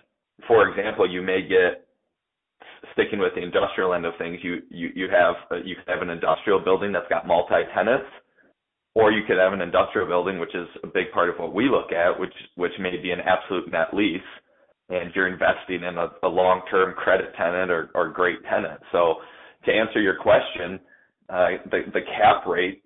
for 0.47 0.69
example, 0.69 1.09
you 1.09 1.21
may 1.21 1.41
get 1.41 1.87
sticking 2.93 3.19
with 3.19 3.33
the 3.35 3.41
industrial 3.41 3.93
end 3.93 4.05
of 4.05 4.13
things, 4.17 4.39
you 4.43 4.61
you 4.69 4.89
you 4.95 5.07
have 5.09 5.35
uh, 5.51 5.55
you 5.63 5.75
could 5.75 5.91
have 5.91 6.01
an 6.01 6.09
industrial 6.09 6.59
building 6.59 6.91
that's 6.91 7.09
got 7.09 7.27
multi 7.27 7.63
tenants, 7.75 8.07
or 8.95 9.11
you 9.11 9.23
could 9.27 9.37
have 9.37 9.53
an 9.53 9.61
industrial 9.61 10.07
building, 10.07 10.39
which 10.39 10.53
is 10.55 10.67
a 10.83 10.87
big 10.87 11.11
part 11.13 11.29
of 11.29 11.35
what 11.37 11.53
we 11.53 11.69
look 11.69 11.91
at, 11.91 12.19
which 12.19 12.33
which 12.55 12.73
may 12.79 12.97
be 13.01 13.11
an 13.11 13.19
absolute 13.21 13.71
net 13.71 13.93
lease, 13.93 14.21
and 14.89 15.12
you're 15.13 15.27
investing 15.27 15.84
in 15.84 15.98
a, 15.98 16.08
a 16.24 16.27
long 16.27 16.62
term 16.70 16.94
credit 16.94 17.34
tenant 17.38 17.72
or 17.72 17.89
or 17.94 18.10
great 18.10 18.38
tenant. 18.50 18.79
So 18.91 19.15
to 19.65 19.72
answer 19.72 20.00
your 20.00 20.15
question, 20.15 20.79
uh, 21.29 21.48
the 21.70 21.82
the 21.94 22.01
cap 22.01 22.48
rate 22.48 22.84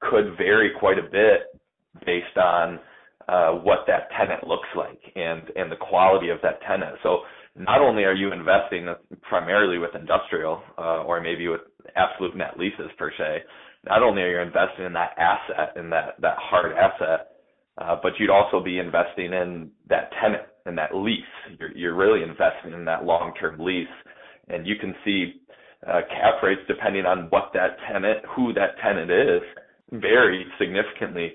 could 0.00 0.36
vary 0.36 0.72
quite 0.78 0.98
a 0.98 1.02
bit 1.02 1.60
based 2.04 2.36
on 2.36 2.80
uh, 3.28 3.52
what 3.52 3.80
that 3.86 4.08
tenant 4.18 4.46
looks 4.46 4.68
like 4.76 5.00
and 5.14 5.42
and 5.56 5.70
the 5.70 5.76
quality 5.76 6.30
of 6.30 6.38
that 6.42 6.60
tenant. 6.66 6.96
So 7.02 7.20
not 7.56 7.80
only 7.80 8.04
are 8.04 8.14
you 8.14 8.32
investing 8.32 8.88
primarily 9.22 9.78
with 9.78 9.94
industrial 9.94 10.62
uh, 10.78 11.04
or 11.04 11.20
maybe 11.20 11.48
with 11.48 11.60
absolute 11.96 12.36
net 12.36 12.58
leases 12.58 12.90
per 12.98 13.12
se, 13.16 13.42
not 13.84 14.02
only 14.02 14.22
are 14.22 14.30
you 14.30 14.40
investing 14.40 14.86
in 14.86 14.92
that 14.94 15.12
asset 15.18 15.76
in 15.76 15.90
that 15.90 16.20
that 16.20 16.36
hard 16.38 16.72
asset, 16.72 17.28
uh, 17.78 17.96
but 18.02 18.12
you'd 18.18 18.30
also 18.30 18.62
be 18.62 18.78
investing 18.78 19.32
in 19.32 19.70
that 19.88 20.10
tenant 20.20 20.42
and 20.66 20.76
that 20.78 20.94
lease. 20.94 21.20
You're 21.58 21.76
you're 21.76 21.96
really 21.96 22.22
investing 22.22 22.72
in 22.72 22.84
that 22.86 23.04
long-term 23.04 23.58
lease, 23.60 23.86
and 24.48 24.66
you 24.66 24.76
can 24.80 24.94
see 25.04 25.40
uh, 25.86 26.00
cap 26.08 26.42
rates 26.42 26.60
depending 26.68 27.06
on 27.06 27.26
what 27.30 27.50
that 27.54 27.76
tenant, 27.90 28.18
who 28.36 28.52
that 28.54 28.76
tenant 28.82 29.10
is, 29.10 29.42
vary 29.92 30.44
significantly. 30.58 31.34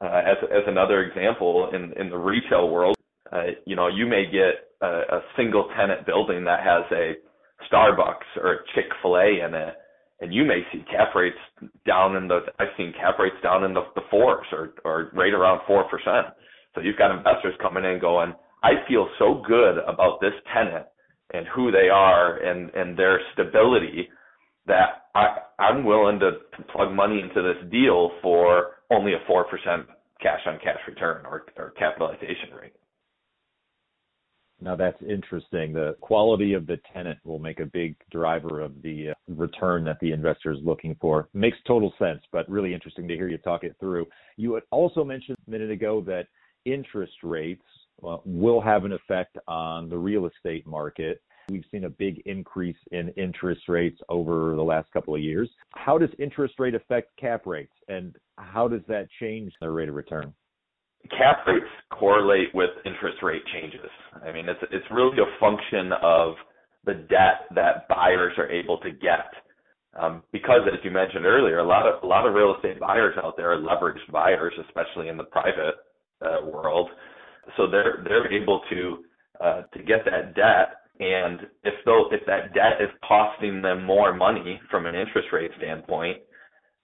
Uh, 0.00 0.22
as 0.26 0.36
as 0.50 0.62
another 0.66 1.04
example, 1.04 1.70
in 1.72 1.92
in 2.00 2.10
the 2.10 2.16
retail 2.16 2.68
world, 2.68 2.96
uh, 3.32 3.44
you 3.66 3.76
know, 3.76 3.88
you 3.88 4.06
may 4.06 4.24
get 4.30 4.70
a, 4.80 5.16
a 5.16 5.20
single 5.36 5.68
tenant 5.76 6.04
building 6.06 6.44
that 6.44 6.60
has 6.60 6.84
a 6.92 7.14
Starbucks 7.70 8.42
or 8.42 8.52
a 8.52 8.58
Chick 8.74 8.86
Fil 9.00 9.16
A 9.16 9.46
in 9.46 9.54
it, 9.54 9.74
and 10.20 10.34
you 10.34 10.44
may 10.44 10.62
see 10.72 10.84
cap 10.90 11.14
rates 11.14 11.36
down 11.86 12.16
in 12.16 12.26
the 12.28 12.40
I've 12.58 12.74
seen 12.76 12.92
cap 12.92 13.18
rates 13.18 13.36
down 13.42 13.64
in 13.64 13.74
the, 13.74 13.82
the 13.94 14.02
fours 14.10 14.46
or 14.52 14.74
or 14.84 15.10
right 15.14 15.32
around 15.32 15.60
four 15.66 15.84
percent. 15.84 16.34
So 16.74 16.80
you've 16.80 16.98
got 16.98 17.16
investors 17.16 17.54
coming 17.60 17.84
in 17.84 18.00
going, 18.00 18.32
I 18.62 18.70
feel 18.88 19.08
so 19.18 19.42
good 19.46 19.78
about 19.78 20.20
this 20.20 20.32
tenant 20.54 20.86
and 21.34 21.46
who 21.54 21.70
they 21.70 21.88
are 21.88 22.36
and 22.38 22.70
and 22.70 22.98
their 22.98 23.20
stability 23.32 24.08
that 24.66 25.08
I 25.14 25.38
I'm 25.58 25.84
willing 25.84 26.18
to, 26.20 26.30
to 26.30 26.62
plug 26.72 26.92
money 26.92 27.20
into 27.20 27.42
this 27.42 27.70
deal 27.70 28.10
for 28.22 28.76
only 28.90 29.14
a 29.14 29.26
four 29.26 29.44
percent 29.44 29.86
cash 30.20 30.40
on 30.46 30.58
cash 30.58 30.78
return 30.86 31.26
or, 31.26 31.46
or 31.56 31.70
capitalization 31.72 32.54
rate. 32.60 32.72
Now 34.60 34.76
that's 34.76 35.02
interesting. 35.02 35.72
The 35.72 35.96
quality 36.00 36.52
of 36.52 36.68
the 36.68 36.78
tenant 36.92 37.18
will 37.24 37.40
make 37.40 37.58
a 37.58 37.66
big 37.66 37.96
driver 38.12 38.60
of 38.60 38.80
the 38.82 39.10
uh, 39.10 39.14
return 39.26 39.82
that 39.84 39.98
the 40.00 40.12
investor 40.12 40.52
is 40.52 40.60
looking 40.62 40.96
for. 41.00 41.28
Makes 41.34 41.58
total 41.66 41.92
sense, 41.98 42.20
but 42.30 42.48
really 42.48 42.72
interesting 42.72 43.08
to 43.08 43.16
hear 43.16 43.28
you 43.28 43.38
talk 43.38 43.64
it 43.64 43.74
through. 43.80 44.06
You 44.36 44.60
also 44.70 45.02
mentioned 45.02 45.36
a 45.48 45.50
minute 45.50 45.72
ago 45.72 46.00
that 46.06 46.28
interest 46.64 47.14
rates 47.24 47.64
will 48.24 48.60
have 48.60 48.84
an 48.84 48.92
effect 48.92 49.38
on 49.48 49.88
the 49.88 49.96
real 49.96 50.26
estate 50.26 50.66
market. 50.66 51.22
We've 51.48 51.64
seen 51.70 51.84
a 51.84 51.90
big 51.90 52.22
increase 52.24 52.76
in 52.92 53.08
interest 53.10 53.62
rates 53.68 54.00
over 54.08 54.54
the 54.54 54.62
last 54.62 54.92
couple 54.92 55.14
of 55.14 55.20
years. 55.20 55.50
How 55.74 55.98
does 55.98 56.10
interest 56.18 56.54
rate 56.58 56.74
affect 56.74 57.16
cap 57.16 57.46
rates, 57.46 57.72
and 57.88 58.14
how 58.38 58.68
does 58.68 58.82
that 58.88 59.08
change 59.20 59.52
the 59.60 59.70
rate 59.70 59.88
of 59.88 59.94
return? 59.94 60.32
cap 61.10 61.46
rates 61.46 61.66
correlate 61.90 62.54
with 62.54 62.70
interest 62.84 63.18
rate 63.22 63.42
changes. 63.52 63.90
I 64.24 64.32
mean, 64.32 64.48
it's 64.48 64.60
it's 64.70 64.86
really 64.90 65.18
a 65.18 65.40
function 65.40 65.92
of 66.02 66.34
the 66.84 66.94
debt 66.94 67.50
that 67.54 67.88
buyers 67.88 68.32
are 68.38 68.50
able 68.50 68.78
to 68.78 68.90
get. 68.90 69.30
Um, 69.98 70.22
because 70.32 70.60
as 70.72 70.78
you 70.84 70.90
mentioned 70.90 71.26
earlier, 71.26 71.58
a 71.58 71.66
lot 71.66 71.86
of 71.86 72.02
a 72.02 72.06
lot 72.06 72.26
of 72.26 72.34
real 72.34 72.54
estate 72.54 72.80
buyers 72.80 73.14
out 73.22 73.36
there 73.36 73.52
are 73.52 73.60
leveraged 73.60 74.10
buyers, 74.10 74.54
especially 74.66 75.08
in 75.08 75.16
the 75.16 75.24
private 75.24 75.74
uh, 76.24 76.46
world. 76.46 76.88
So 77.56 77.66
they're 77.70 78.04
they're 78.04 78.32
able 78.32 78.60
to 78.70 79.04
uh, 79.40 79.62
to 79.74 79.82
get 79.82 80.04
that 80.04 80.34
debt, 80.34 80.76
and 81.00 81.40
if 81.64 81.74
though 81.84 82.08
if 82.12 82.24
that 82.26 82.54
debt 82.54 82.80
is 82.80 82.90
costing 83.06 83.62
them 83.62 83.84
more 83.84 84.14
money 84.14 84.60
from 84.70 84.86
an 84.86 84.94
interest 84.94 85.28
rate 85.32 85.50
standpoint, 85.58 86.18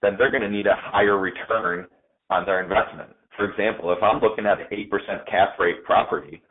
then 0.01 0.15
they're 0.17 0.31
going 0.31 0.43
to 0.43 0.49
need 0.49 0.67
a 0.67 0.75
higher 0.75 1.17
return 1.17 1.87
on 2.29 2.45
their 2.45 2.61
investment. 2.61 3.09
For 3.37 3.49
example, 3.49 3.91
if 3.91 4.03
I'm 4.03 4.19
looking 4.21 4.45
at 4.45 4.59
an 4.59 4.67
8% 4.71 4.91
cap 5.29 5.57
rate 5.59 5.83
property, 5.85 6.41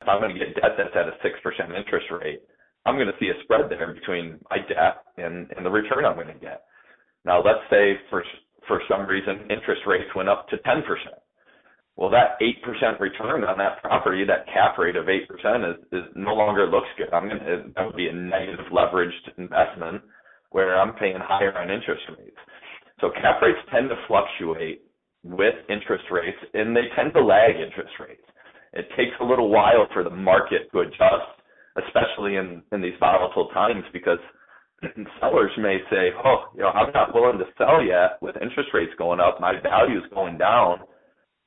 if 0.00 0.08
I'm 0.08 0.20
going 0.20 0.32
to 0.32 0.38
get 0.38 0.54
debt 0.54 0.78
that's 0.78 0.94
at 0.94 1.08
a 1.08 1.18
6% 1.18 1.76
interest 1.76 2.06
rate, 2.22 2.42
I'm 2.84 2.94
going 2.94 3.08
to 3.08 3.18
see 3.18 3.28
a 3.28 3.42
spread 3.42 3.68
there 3.68 3.92
between 3.92 4.38
my 4.50 4.58
debt 4.58 5.02
and, 5.16 5.50
and 5.56 5.66
the 5.66 5.70
return 5.70 6.04
I'm 6.04 6.14
going 6.14 6.28
to 6.28 6.34
get. 6.34 6.62
Now, 7.24 7.42
let's 7.42 7.66
say 7.68 7.98
for, 8.10 8.22
for 8.68 8.80
some 8.88 9.06
reason 9.06 9.50
interest 9.50 9.82
rates 9.86 10.08
went 10.14 10.28
up 10.28 10.48
to 10.50 10.56
10%. 10.58 10.82
Well, 11.96 12.10
that 12.10 12.36
8% 12.40 13.00
return 13.00 13.44
on 13.44 13.56
that 13.56 13.80
property, 13.82 14.24
that 14.24 14.46
cap 14.52 14.76
rate 14.76 14.96
of 14.96 15.06
8% 15.06 15.24
is, 15.70 15.80
is 15.92 16.04
no 16.14 16.34
longer 16.34 16.66
looks 16.66 16.88
good. 16.98 17.08
I'm 17.12 17.28
going 17.28 17.40
to, 17.40 17.72
that 17.74 17.86
would 17.86 17.96
be 17.96 18.08
a 18.08 18.12
negative 18.12 18.66
leveraged 18.70 19.38
investment 19.38 20.02
where 20.50 20.78
I'm 20.78 20.94
paying 20.94 21.16
higher 21.18 21.56
on 21.56 21.70
interest 21.70 22.02
rates. 22.18 22.36
So 23.00 23.10
cap 23.10 23.40
rates 23.40 23.58
tend 23.72 23.88
to 23.88 23.96
fluctuate 24.08 24.82
with 25.24 25.54
interest 25.68 26.04
rates, 26.10 26.38
and 26.54 26.76
they 26.76 26.88
tend 26.94 27.12
to 27.14 27.24
lag 27.24 27.56
interest 27.56 27.92
rates. 27.98 28.24
It 28.72 28.88
takes 28.96 29.16
a 29.20 29.24
little 29.24 29.48
while 29.48 29.88
for 29.92 30.04
the 30.04 30.10
market 30.10 30.70
to 30.72 30.80
adjust, 30.80 31.32
especially 31.80 32.36
in, 32.36 32.62
in 32.72 32.82
these 32.82 32.96
volatile 33.00 33.48
times, 33.54 33.84
because 33.92 34.18
sellers 35.20 35.50
may 35.56 35.78
say, 35.90 36.12
"Oh, 36.24 36.52
you 36.54 36.60
know, 36.60 36.68
I'm 36.68 36.92
not 36.92 37.14
willing 37.14 37.38
to 37.38 37.46
sell 37.56 37.82
yet 37.82 38.20
with 38.20 38.36
interest 38.36 38.68
rates 38.74 38.92
going 38.98 39.20
up. 39.20 39.40
My 39.40 39.58
value 39.60 39.98
is 39.98 40.04
going 40.12 40.36
down. 40.36 40.80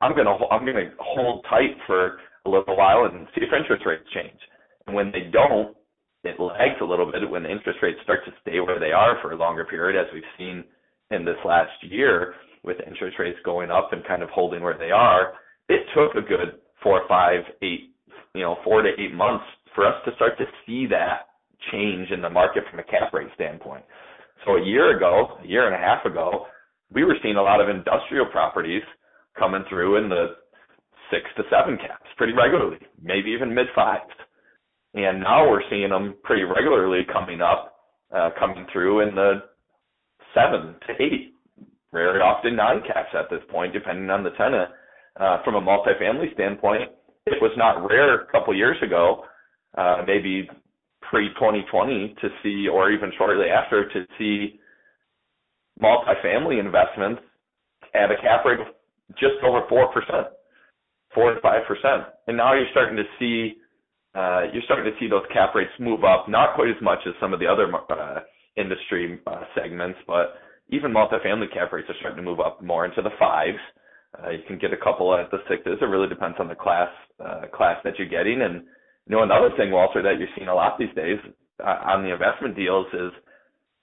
I'm 0.02 0.16
gonna 0.16 0.36
I'm 0.52 0.66
gonna 0.66 0.92
hold 1.00 1.46
tight 1.50 1.76
for 1.86 2.20
a 2.46 2.50
little 2.50 2.78
while 2.78 3.06
and 3.06 3.28
see 3.36 3.42
if 3.44 3.54
interest 3.54 3.86
rates 3.86 4.04
change." 4.14 4.40
And 4.88 4.96
when 4.96 5.12
they 5.12 5.30
don't, 5.32 5.76
it 6.24 6.40
lags 6.40 6.82
a 6.82 6.86
little 6.86 7.12
bit 7.12 7.30
when 7.30 7.44
the 7.44 7.52
interest 7.52 7.80
rates 7.82 8.00
start 8.04 8.26
to 8.26 8.32
stay 8.42 8.60
where 8.60 8.80
they 8.80 8.92
are 8.92 9.18
for 9.22 9.32
a 9.32 9.38
longer 9.38 9.66
period, 9.66 10.00
as 10.00 10.12
we've 10.14 10.24
seen 10.38 10.64
in 11.12 11.26
this 11.26 11.38
last 11.46 11.72
year 11.84 12.36
with 12.64 12.78
interest 12.86 13.18
rates 13.20 13.40
going 13.46 13.72
up 13.72 13.94
and 13.94 14.06
kind 14.06 14.22
of 14.22 14.30
holding 14.30 14.62
where 14.62 14.78
they 14.78 14.92
are, 14.92 15.34
it 15.70 15.82
took 15.96 16.16
a 16.16 16.28
good 16.28 16.60
four, 16.84 17.04
five, 17.08 17.42
eight, 17.62 17.94
you 18.34 18.42
know, 18.42 18.58
four 18.64 18.82
to 18.82 18.90
eight 18.98 19.14
months 19.14 19.46
for 19.76 19.86
us 19.86 19.96
to 20.06 20.12
start 20.16 20.38
to 20.38 20.46
see 20.66 20.86
that 20.88 21.28
change 21.72 22.12
in 22.12 22.22
the 22.22 22.30
market 22.30 22.64
from 22.70 22.80
a 22.80 22.84
cap 22.84 23.14
rate 23.14 23.28
standpoint. 23.36 23.84
So 24.46 24.58
a 24.58 24.66
year 24.66 24.96
ago, 24.96 25.38
a 25.44 25.48
year 25.48 25.68
and 25.68 25.76
a 25.76 25.78
half 25.78 26.06
ago, 26.06 26.48
we 26.92 27.04
were 27.04 27.16
seeing 27.22 27.36
a 27.36 27.42
lot 27.42 27.62
of 27.62 27.70
industrial 27.70 28.26
properties 28.26 28.84
coming 29.40 29.64
through 29.70 30.04
in 30.04 30.10
the 30.10 30.36
six 31.10 31.24
to 31.38 31.44
seven 31.50 31.78
caps 31.78 32.06
pretty 32.18 32.34
regularly, 32.34 32.78
maybe 33.02 33.32
even 33.32 33.54
mid 33.54 33.68
fives. 33.74 34.12
And 34.94 35.22
now 35.22 35.50
we're 35.50 35.64
seeing 35.70 35.90
them 35.90 36.16
pretty 36.24 36.44
regularly 36.44 37.02
coming 37.12 37.42
up, 37.42 37.76
uh, 38.14 38.30
coming 38.38 38.66
through 38.74 39.08
in 39.08 39.16
the 39.16 39.44
seven 40.34 40.76
to 40.88 41.04
eight 41.04 41.34
very 41.92 42.22
often 42.22 42.56
nine 42.56 42.82
caps 42.86 43.10
at 43.18 43.30
this 43.30 43.42
point, 43.50 43.74
depending 43.74 44.10
on 44.10 44.24
the 44.24 44.30
tenant. 44.32 44.70
Uh, 45.20 45.44
from 45.44 45.56
a 45.56 45.62
multifamily 45.62 46.34
standpoint, 46.34 46.84
it 47.26 47.42
was 47.42 47.52
not 47.58 47.88
rare 47.90 48.22
a 48.22 48.32
couple 48.32 48.56
years 48.56 48.78
ago, 48.84 49.24
uh, 49.78 50.04
maybe 50.06 50.48
pre 51.02 51.30
2020 51.36 52.16
to 52.22 52.30
see, 52.44 52.68
or 52.68 52.92
even 52.92 53.12
shortly 53.18 53.48
after, 53.48 53.90
to 53.90 54.06
see 54.18 54.60
multifamily 55.82 56.60
investments 56.60 57.22
at 57.96 58.12
a 58.12 58.22
cap 58.22 58.46
rate 58.46 58.60
of 58.60 58.68
just 59.18 59.42
over 59.44 59.62
four 59.70 59.92
percent, 59.92 60.28
four 61.14 61.34
to 61.34 61.42
five 61.42 61.66
percent, 61.68 62.08
and 62.28 62.38
now 62.38 62.54
you're 62.54 62.70
starting 62.72 62.98
to 62.98 63.08
see 63.18 63.58
uh, 64.16 64.44
you're 64.54 64.64
starting 64.66 64.92
to 64.92 64.98
see 65.00 65.08
those 65.08 65.26
cap 65.34 65.54
rates 65.56 65.72
move 65.80 66.04
up, 66.04 66.28
not 66.28 66.56
quite 66.56 66.70
as 66.70 66.82
much 66.82 67.00
as 67.08 67.14
some 67.22 67.34
of 67.34 67.40
the 67.40 67.48
other 67.48 67.72
uh, 67.90 68.20
industry 68.58 69.20
uh, 69.28 69.44
segments, 69.56 70.00
but 70.08 70.36
even 70.70 70.92
multifamily 70.92 71.52
cap 71.54 71.72
rates 71.72 71.90
are 71.90 71.96
starting 72.00 72.18
to 72.18 72.24
move 72.24 72.40
up 72.40 72.62
more 72.62 72.86
into 72.86 73.02
the 73.02 73.12
fives. 73.20 73.58
Uh, 74.18 74.32
you 74.32 74.40
can 74.48 74.58
get 74.58 74.74
a 74.74 74.78
couple 74.78 75.14
at 75.16 75.30
the 75.30 75.38
sixes. 75.48 75.78
It 75.82 75.86
really 75.86 76.10
depends 76.10 76.38
on 76.40 76.48
the 76.48 76.56
class 76.56 76.90
uh, 77.24 77.42
class 77.54 77.78
that 77.84 77.94
you're 77.98 78.10
getting. 78.10 78.42
And 78.42 78.64
you 79.06 79.16
know 79.16 79.24
another 79.24 79.50
thing, 79.56 79.72
Walter, 79.72 80.02
that 80.02 80.18
you're 80.18 80.34
seeing 80.36 80.50
a 80.50 80.56
lot 80.56 80.80
these 80.80 80.94
days 80.96 81.20
uh, 81.64 81.78
on 81.86 82.04
the 82.04 82.12
investment 82.12 82.56
deals 82.56 82.88
is 82.94 83.12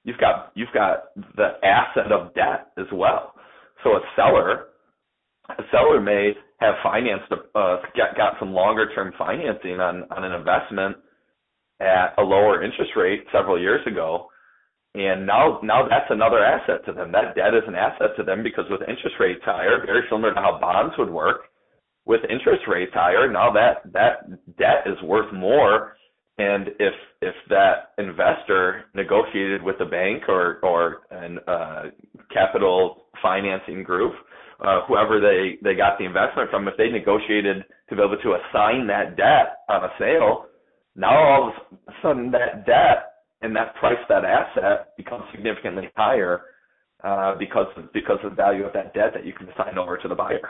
you've 0.05 0.19
got 0.19 0.51
you've 0.55 0.75
got 0.75 1.15
the 1.37 1.55
asset 1.63 2.11
of 2.11 2.35
debt 2.35 2.73
as 2.77 2.87
well. 2.93 3.35
So 3.85 3.91
a 3.91 4.01
seller 4.17 4.67
a 5.51 5.63
seller 5.71 6.01
may 6.01 6.33
have 6.61 6.75
financed 6.83 7.31
uh, 7.33 7.77
got, 7.97 8.17
got 8.17 8.35
some 8.39 8.53
longer 8.53 8.93
term 8.95 9.13
financing 9.19 9.81
on 9.81 10.05
on 10.11 10.25
an 10.25 10.33
investment 10.33 10.97
at 11.81 12.15
a 12.19 12.23
lower 12.23 12.65
interest 12.65 12.93
rate 12.97 13.25
several 13.33 13.61
years 13.61 13.87
ago 13.87 14.29
and 14.97 15.27
now, 15.27 15.61
now 15.63 15.87
that's 15.87 16.09
another 16.09 16.43
asset 16.43 16.83
to 16.87 16.93
them. 16.95 17.13
That 17.13 17.35
debt 17.37 17.53
is 17.53 17.65
an 17.69 17.75
asset 17.75 18.17
to 18.17 18.23
them 18.23 18.43
because 18.43 18.65
with 18.71 18.81
interest 18.89 19.17
rates 19.21 19.43
higher, 19.45 19.85
very 19.85 20.05
similar 20.09 20.33
to 20.33 20.41
how 20.41 20.59
bonds 20.59 20.95
would 20.97 21.11
work, 21.11 21.43
with 22.07 22.23
interest 22.31 22.63
rates 22.67 22.93
higher, 22.95 23.31
now 23.31 23.53
that 23.53 23.93
that 23.93 24.31
debt 24.57 24.87
is 24.87 24.97
worth 25.03 25.31
more 25.35 25.97
And 26.39 26.69
if 26.79 26.95
if 27.23 27.35
that 27.49 27.93
investor 27.99 28.85
negotiated 28.95 29.63
with 29.63 29.81
a 29.81 29.87
bank 29.87 30.25
or 30.29 30.59
or 30.63 31.03
an 31.11 31.39
uh, 31.47 31.85
capital 32.33 33.07
financing 33.23 33.83
group, 33.83 34.13
uh, 34.65 34.81
whoever 34.89 35.21
they 35.21 35.59
they 35.63 35.75
got 35.75 35.99
the 35.99 36.05
investment 36.05 36.51
from, 36.51 36.69
if 36.69 36.75
they 36.77 36.89
negotiated 36.89 37.65
to 37.89 37.97
be 37.97 38.03
able 38.03 38.17
to 38.17 38.37
assign 38.37 38.87
that 38.87 39.17
debt 39.17 39.59
on 39.69 39.85
a 39.85 39.91
sale, 39.99 40.47
now 40.95 41.15
all 41.15 41.49
of 41.49 41.55
a 41.89 41.93
sudden 42.03 42.31
that 42.31 42.67
debt 42.67 43.13
and 43.43 43.55
that 43.55 43.75
price 43.77 43.99
that 44.09 44.25
asset 44.25 44.97
becomes 44.97 45.25
significantly 45.33 45.89
higher 45.97 46.43
uh, 47.05 47.35
because 47.39 47.67
of, 47.77 47.93
because 47.93 48.19
of 48.25 48.31
the 48.31 48.37
value 48.37 48.65
of 48.65 48.73
that 48.73 48.95
debt 48.95 49.13
that 49.15 49.27
you 49.27 49.33
can 49.33 49.49
assign 49.51 49.79
over 49.79 49.99
to 49.99 50.09
the 50.09 50.15
buyer 50.15 50.49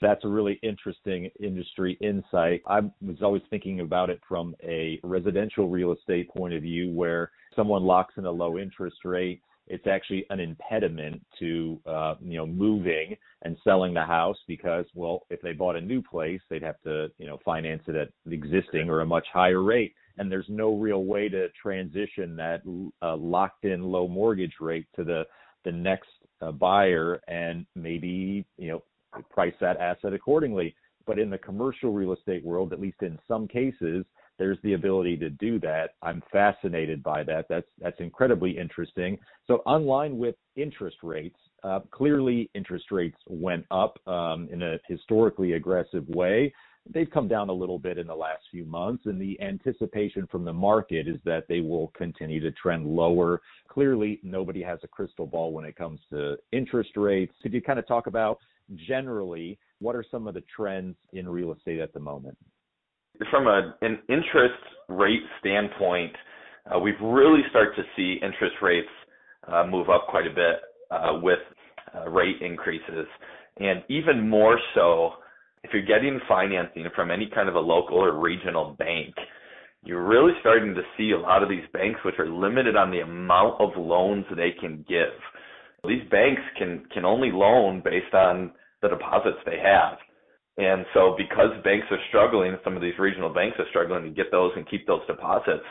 that's 0.00 0.24
a 0.24 0.28
really 0.28 0.58
interesting 0.62 1.30
industry 1.40 1.96
insight. 2.00 2.62
I 2.66 2.80
was 3.00 3.22
always 3.22 3.42
thinking 3.50 3.80
about 3.80 4.10
it 4.10 4.20
from 4.28 4.54
a 4.62 5.00
residential 5.02 5.68
real 5.68 5.92
estate 5.92 6.28
point 6.30 6.54
of 6.54 6.62
view 6.62 6.92
where 6.92 7.30
someone 7.54 7.84
locks 7.84 8.14
in 8.18 8.26
a 8.26 8.30
low 8.30 8.58
interest 8.58 9.04
rate 9.04 9.40
it's 9.66 9.86
actually 9.86 10.24
an 10.30 10.40
impediment 10.40 11.20
to 11.38 11.80
uh, 11.86 12.14
you 12.20 12.36
know 12.36 12.46
moving 12.46 13.16
and 13.42 13.56
selling 13.64 13.94
the 13.94 14.04
house 14.04 14.36
because 14.46 14.84
well 14.94 15.26
if 15.30 15.40
they 15.42 15.52
bought 15.52 15.76
a 15.76 15.80
new 15.80 16.02
place 16.02 16.40
they'd 16.48 16.62
have 16.62 16.80
to 16.82 17.08
you 17.18 17.26
know 17.26 17.38
finance 17.44 17.82
it 17.86 17.96
at 17.96 18.08
the 18.24 18.34
existing 18.34 18.88
or 18.88 19.00
a 19.00 19.06
much 19.06 19.26
higher 19.32 19.62
rate 19.62 19.94
and 20.18 20.30
there's 20.30 20.46
no 20.48 20.76
real 20.76 21.04
way 21.04 21.28
to 21.28 21.48
transition 21.60 22.36
that 22.36 22.62
uh, 23.02 23.16
locked 23.16 23.64
in 23.64 23.82
low 23.82 24.08
mortgage 24.08 24.54
rate 24.60 24.86
to 24.96 25.04
the 25.04 25.24
the 25.64 25.72
next 25.72 26.08
uh, 26.40 26.52
buyer 26.52 27.20
and 27.28 27.66
maybe 27.74 28.46
you 28.56 28.68
know 28.68 28.82
price 29.30 29.54
that 29.60 29.78
asset 29.78 30.12
accordingly. 30.12 30.74
But 31.06 31.18
in 31.18 31.30
the 31.30 31.38
commercial 31.38 31.92
real 31.92 32.12
estate 32.12 32.44
world, 32.44 32.72
at 32.72 32.80
least 32.80 33.02
in 33.02 33.18
some 33.28 33.46
cases, 33.46 34.04
there's 34.38 34.58
the 34.62 34.74
ability 34.74 35.16
to 35.18 35.30
do 35.30 35.58
that. 35.60 35.90
I'm 36.02 36.22
fascinated 36.32 37.02
by 37.02 37.22
that. 37.24 37.46
That's 37.48 37.68
that's 37.80 38.00
incredibly 38.00 38.56
interesting. 38.56 39.18
So, 39.46 39.56
online 39.66 40.18
with 40.18 40.34
interest 40.56 40.98
rates, 41.02 41.38
uh, 41.62 41.80
clearly 41.90 42.50
interest 42.54 42.90
rates 42.90 43.16
went 43.26 43.64
up 43.70 43.98
um, 44.06 44.48
in 44.50 44.62
a 44.62 44.78
historically 44.88 45.52
aggressive 45.52 46.06
way. 46.08 46.52
They've 46.88 47.10
come 47.10 47.26
down 47.26 47.48
a 47.48 47.52
little 47.52 47.80
bit 47.80 47.98
in 47.98 48.06
the 48.06 48.14
last 48.14 48.44
few 48.50 48.64
months, 48.64 49.06
and 49.06 49.20
the 49.20 49.40
anticipation 49.40 50.26
from 50.30 50.44
the 50.44 50.52
market 50.52 51.08
is 51.08 51.16
that 51.24 51.48
they 51.48 51.60
will 51.60 51.88
continue 51.96 52.38
to 52.40 52.52
trend 52.52 52.86
lower. 52.86 53.40
Clearly, 53.68 54.20
nobody 54.22 54.62
has 54.62 54.78
a 54.84 54.88
crystal 54.88 55.26
ball 55.26 55.52
when 55.52 55.64
it 55.64 55.74
comes 55.74 55.98
to 56.10 56.36
interest 56.52 56.90
rates. 56.96 57.34
Could 57.42 57.52
you 57.52 57.60
kind 57.60 57.80
of 57.80 57.88
talk 57.88 58.06
about 58.06 58.38
generally, 58.74 59.58
what 59.80 59.96
are 59.96 60.04
some 60.10 60.28
of 60.28 60.34
the 60.34 60.44
trends 60.54 60.96
in 61.12 61.28
real 61.28 61.52
estate 61.52 61.80
at 61.80 61.92
the 61.92 62.00
moment? 62.00 62.38
From 63.30 63.46
a, 63.46 63.74
an 63.82 63.98
interest 64.08 64.62
rate 64.88 65.22
standpoint, 65.40 66.12
uh, 66.72 66.78
we've 66.78 67.00
really 67.00 67.42
started 67.50 67.74
to 67.76 67.82
see 67.96 68.20
interest 68.22 68.56
rates 68.62 68.88
uh, 69.48 69.64
move 69.68 69.88
up 69.88 70.06
quite 70.08 70.26
a 70.26 70.34
bit 70.34 70.60
uh, 70.90 71.18
with 71.22 71.38
uh, 71.94 72.08
rate 72.08 72.40
increases. 72.40 73.06
And 73.58 73.82
even 73.88 74.28
more 74.28 74.58
so, 74.74 75.12
if 75.62 75.70
you're 75.72 75.86
getting 75.86 76.20
financing 76.28 76.84
from 76.94 77.10
any 77.10 77.30
kind 77.34 77.48
of 77.48 77.54
a 77.54 77.60
local 77.60 77.96
or 77.96 78.20
regional 78.20 78.74
bank, 78.78 79.14
you're 79.84 80.06
really 80.06 80.32
starting 80.40 80.74
to 80.74 80.82
see 80.96 81.12
a 81.12 81.18
lot 81.18 81.42
of 81.42 81.48
these 81.48 81.64
banks 81.72 82.00
which 82.04 82.16
are 82.18 82.28
limited 82.28 82.76
on 82.76 82.90
the 82.90 83.00
amount 83.00 83.60
of 83.60 83.70
loans 83.76 84.24
they 84.36 84.52
can 84.60 84.84
give 84.88 85.14
these 85.86 86.02
banks 86.10 86.42
can 86.58 86.84
can 86.92 87.04
only 87.04 87.30
loan 87.32 87.80
based 87.84 88.14
on 88.14 88.52
the 88.82 88.88
deposits 88.88 89.38
they 89.44 89.58
have. 89.62 89.98
And 90.58 90.86
so 90.94 91.14
because 91.18 91.52
banks 91.64 91.86
are 91.90 92.00
struggling, 92.08 92.56
some 92.64 92.76
of 92.76 92.82
these 92.82 92.98
regional 92.98 93.32
banks 93.32 93.56
are 93.58 93.68
struggling 93.70 94.04
to 94.04 94.10
get 94.10 94.30
those 94.30 94.52
and 94.56 94.68
keep 94.68 94.86
those 94.86 95.06
deposits, 95.06 95.64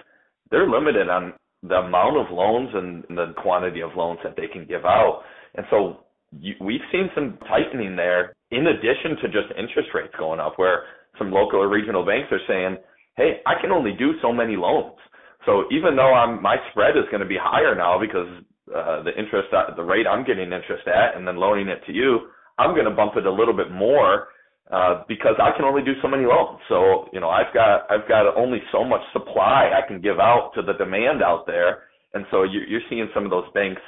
they're 0.52 0.70
limited 0.70 1.10
on 1.10 1.34
the 1.64 1.76
amount 1.76 2.18
of 2.18 2.30
loans 2.30 2.70
and 2.74 3.04
the 3.18 3.34
quantity 3.42 3.82
of 3.82 3.96
loans 3.96 4.20
that 4.24 4.36
they 4.38 4.48
can 4.48 4.66
give 4.68 4.86
out. 4.86 5.24
And 5.56 5.66
so 5.72 6.06
you, 6.40 6.54
we've 6.62 6.86
seen 6.92 7.10
some 7.16 7.40
tightening 7.48 7.96
there 7.96 8.36
in 8.52 8.68
addition 8.68 9.18
to 9.22 9.28
just 9.28 9.50
interest 9.58 9.90
rates 9.94 10.14
going 10.20 10.40
up 10.40 10.54
where 10.58 10.84
some 11.18 11.32
local 11.32 11.60
or 11.60 11.70
regional 11.70 12.06
banks 12.06 12.32
are 12.32 12.44
saying, 12.48 12.78
"Hey, 13.18 13.42
I 13.48 13.60
can 13.60 13.72
only 13.72 13.94
do 13.98 14.14
so 14.22 14.32
many 14.32 14.56
loans." 14.56 14.98
So 15.46 15.66
even 15.72 15.96
though 15.96 16.14
I'm 16.14 16.42
my 16.42 16.58
spread 16.72 16.98
is 16.98 17.10
going 17.10 17.22
to 17.22 17.28
be 17.28 17.38
higher 17.42 17.74
now 17.74 18.00
because 18.00 18.28
uh, 18.70 19.02
the 19.04 19.18
interest 19.18 19.50
the 19.76 19.84
rate 19.84 20.06
I'm 20.06 20.26
getting 20.26 20.52
interest 20.52 20.88
at 20.88 21.16
and 21.16 21.28
then 21.28 21.38
loaning 21.38 21.70
it 21.70 21.82
to 21.88 21.94
you, 21.94 22.30
I'm 22.60 22.76
going 22.76 22.86
to 22.86 22.96
bump 22.96 23.14
it 23.18 23.26
a 23.26 23.32
little 23.32 23.56
bit 23.56 23.72
more 23.72 24.28
uh, 24.72 25.04
because 25.08 25.36
I 25.42 25.56
can 25.56 25.66
only 25.66 25.84
do 25.84 25.94
so 26.02 26.08
many 26.08 26.26
loans. 26.26 26.60
So 26.70 27.08
you 27.14 27.20
know 27.20 27.30
I've 27.30 27.54
got 27.54 27.90
I've 27.90 28.08
got 28.08 28.36
only 28.36 28.60
so 28.72 28.84
much 28.84 29.02
supply 29.14 29.72
I 29.72 29.88
can 29.88 30.02
give 30.02 30.20
out 30.20 30.52
to 30.56 30.62
the 30.62 30.74
demand 30.74 31.24
out 31.24 31.46
there, 31.46 31.84
and 32.14 32.26
so 32.32 32.44
you, 32.44 32.62
you're 32.68 32.86
seeing 32.90 33.08
some 33.14 33.26
of 33.26 33.32
those 33.32 33.46
banks 33.54 33.82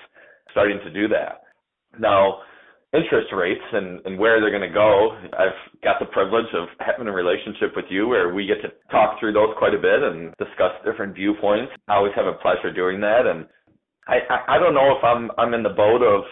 starting 0.52 0.80
to 0.84 0.92
do 0.92 1.08
that. 1.10 1.44
Now 2.00 2.40
interest 2.94 3.28
rates 3.36 3.64
and, 3.74 4.00
and 4.06 4.18
where 4.18 4.40
they're 4.40 4.52
going 4.52 4.68
to 4.68 4.74
go. 4.74 5.18
I've 5.34 5.60
got 5.84 6.00
the 6.00 6.06
privilege 6.06 6.48
of 6.56 6.68
having 6.80 7.08
a 7.08 7.12
relationship 7.12 7.76
with 7.76 7.86
you 7.90 8.08
where 8.08 8.34
we 8.34 8.48
get 8.48 8.62
to 8.62 8.72
talk 8.90 9.20
through 9.20 9.34
those 9.34 9.54
quite 9.58 9.74
a 9.74 9.78
bit 9.78 10.02
and 10.02 10.34
discuss 10.38 10.72
different 10.86 11.14
viewpoints. 11.14 11.74
I 11.88 11.96
always 11.96 12.14
have 12.16 12.28
a 12.28 12.40
pleasure 12.40 12.72
doing 12.74 13.02
that. 13.02 13.26
And 13.28 13.46
I, 14.08 14.20
I, 14.30 14.56
I 14.56 14.60
don't 14.60 14.74
know 14.74 14.96
if 14.98 15.04
I'm 15.04 15.32
I'm 15.38 15.54
in 15.54 15.64
the 15.64 15.76
boat 15.76 16.02
of 16.02 16.24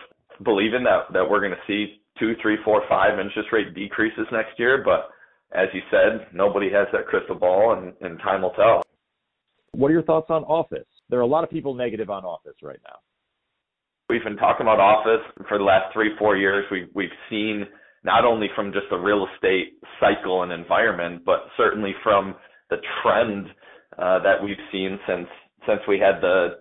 believing 0.43 0.83
that 0.83 1.11
that 1.13 1.29
we're 1.29 1.41
going 1.41 1.51
to 1.51 1.67
see 1.67 2.01
two, 2.19 2.33
three, 2.41 2.57
four, 2.63 2.83
five 2.89 3.19
interest 3.19 3.49
rate 3.51 3.73
decreases 3.73 4.25
next 4.31 4.57
year, 4.57 4.83
but 4.83 5.09
as 5.53 5.67
you 5.73 5.81
said, 5.91 6.27
nobody 6.33 6.69
has 6.71 6.87
that 6.91 7.07
crystal 7.07 7.35
ball, 7.35 7.73
and, 7.73 7.93
and 8.01 8.19
time 8.19 8.41
will 8.41 8.51
tell. 8.51 8.83
What 9.71 9.89
are 9.89 9.93
your 9.93 10.03
thoughts 10.03 10.27
on 10.29 10.43
office? 10.43 10.87
There 11.09 11.19
are 11.19 11.23
a 11.23 11.27
lot 11.27 11.43
of 11.43 11.49
people 11.49 11.73
negative 11.73 12.09
on 12.09 12.23
office 12.23 12.55
right 12.61 12.79
now. 12.83 12.97
We've 14.09 14.23
been 14.23 14.37
talking 14.37 14.65
about 14.65 14.79
office 14.79 15.25
for 15.47 15.57
the 15.57 15.63
last 15.63 15.91
three, 15.93 16.11
four 16.17 16.37
years. 16.37 16.65
We, 16.71 16.87
we've 16.93 17.09
seen 17.29 17.65
not 18.03 18.23
only 18.23 18.47
from 18.55 18.71
just 18.71 18.85
the 18.89 18.97
real 18.97 19.27
estate 19.33 19.79
cycle 19.99 20.43
and 20.43 20.51
environment, 20.51 21.23
but 21.25 21.47
certainly 21.57 21.93
from 22.03 22.35
the 22.69 22.77
trend 23.01 23.47
uh, 23.97 24.19
that 24.23 24.43
we've 24.43 24.57
seen 24.71 24.99
since 25.07 25.27
since 25.67 25.79
we 25.87 25.97
had 25.97 26.21
the 26.21 26.57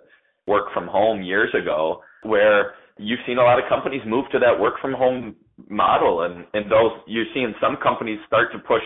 work 0.47 0.73
from 0.73 0.87
home 0.87 1.23
years 1.23 1.55
ago, 1.55 2.01
where 2.23 2.75
you've 2.99 3.19
seen 3.27 3.37
a 3.37 3.43
lot 3.43 3.59
of 3.59 3.69
companies 3.69 4.01
move 4.07 4.25
to 4.33 4.39
that 4.39 4.59
work 4.59 4.75
from 4.81 4.95
home 4.95 5.37
model 5.69 6.23
and, 6.23 6.45
and 6.55 6.71
those 6.71 6.93
you're 7.07 7.27
seeing 7.35 7.55
some 7.61 7.77
companies 7.83 8.19
start 8.27 8.53
to 8.53 8.59
push 8.59 8.83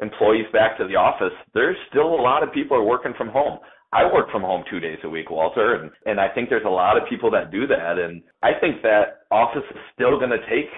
employees 0.00 0.46
back 0.52 0.78
to 0.78 0.86
the 0.86 0.96
office. 0.96 1.32
There's 1.54 1.76
still 1.88 2.14
a 2.14 2.22
lot 2.22 2.42
of 2.42 2.52
people 2.52 2.76
are 2.76 2.84
working 2.84 3.12
from 3.16 3.28
home. 3.28 3.58
I 3.92 4.04
work 4.04 4.30
from 4.30 4.42
home 4.42 4.62
two 4.70 4.78
days 4.78 4.98
a 5.02 5.08
week, 5.08 5.30
Walter, 5.30 5.74
and, 5.74 5.90
and 6.06 6.20
I 6.20 6.28
think 6.28 6.48
there's 6.48 6.64
a 6.64 6.68
lot 6.68 6.96
of 6.96 7.08
people 7.08 7.30
that 7.32 7.50
do 7.50 7.66
that. 7.66 7.98
And 7.98 8.22
I 8.42 8.52
think 8.60 8.82
that 8.82 9.26
office 9.30 9.64
is 9.68 9.80
still 9.94 10.16
going 10.18 10.30
to 10.30 10.38
take 10.48 10.70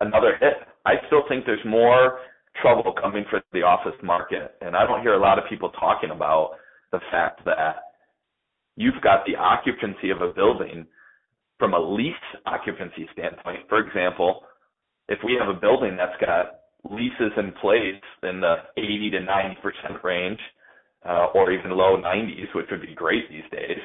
another 0.00 0.36
hit. 0.38 0.54
I 0.84 0.94
still 1.06 1.22
think 1.28 1.46
there's 1.46 1.64
more 1.64 2.18
trouble 2.60 2.92
coming 2.92 3.24
for 3.30 3.42
the 3.52 3.62
office 3.62 3.98
market. 4.02 4.54
And 4.60 4.76
I 4.76 4.86
don't 4.86 5.00
hear 5.00 5.14
a 5.14 5.20
lot 5.20 5.38
of 5.38 5.44
people 5.48 5.70
talking 5.70 6.10
about 6.10 6.52
the 6.92 7.00
fact 7.10 7.44
that 7.46 7.76
you've 8.76 9.00
got 9.02 9.24
the 9.26 9.36
occupancy 9.36 10.10
of 10.10 10.20
a 10.20 10.32
building 10.32 10.86
from 11.58 11.74
a 11.74 11.78
lease 11.78 12.14
occupancy 12.44 13.08
standpoint. 13.12 13.60
For 13.68 13.78
example, 13.78 14.42
if 15.08 15.18
we 15.24 15.36
have 15.38 15.48
a 15.48 15.58
building 15.58 15.96
that's 15.96 16.20
got 16.20 16.60
leases 16.90 17.32
in 17.36 17.52
place 17.60 18.02
in 18.22 18.40
the 18.40 18.56
80 18.76 19.10
to 19.10 19.18
90% 19.20 20.04
range, 20.04 20.38
uh, 21.08 21.26
or 21.34 21.52
even 21.52 21.70
low 21.70 21.96
90s, 21.96 22.54
which 22.54 22.66
would 22.70 22.82
be 22.82 22.94
great 22.94 23.28
these 23.30 23.48
days. 23.52 23.78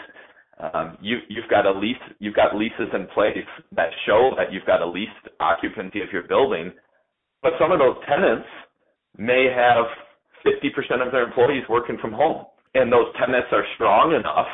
Um, 0.74 0.98
you, 1.02 1.18
you've 1.30 1.50
got 1.50 1.66
a 1.66 1.72
lease, 1.72 1.96
you've 2.20 2.36
got 2.36 2.56
leases 2.56 2.90
in 2.94 3.08
place 3.14 3.38
that 3.76 3.90
show 4.06 4.32
that 4.38 4.52
you've 4.52 4.66
got 4.66 4.82
a 4.82 4.86
leased 4.86 5.12
occupancy 5.40 6.02
of 6.02 6.10
your 6.12 6.24
building, 6.24 6.72
but 7.42 7.54
some 7.60 7.72
of 7.72 7.80
those 7.80 7.96
tenants 8.08 8.48
may 9.18 9.48
have 9.54 9.86
50% 10.46 11.06
of 11.06 11.12
their 11.12 11.24
employees 11.24 11.64
working 11.70 11.98
from 12.00 12.12
home, 12.12 12.46
and 12.74 12.92
those 12.92 13.08
tenants 13.20 13.48
are 13.52 13.66
strong 13.76 14.14
enough 14.14 14.48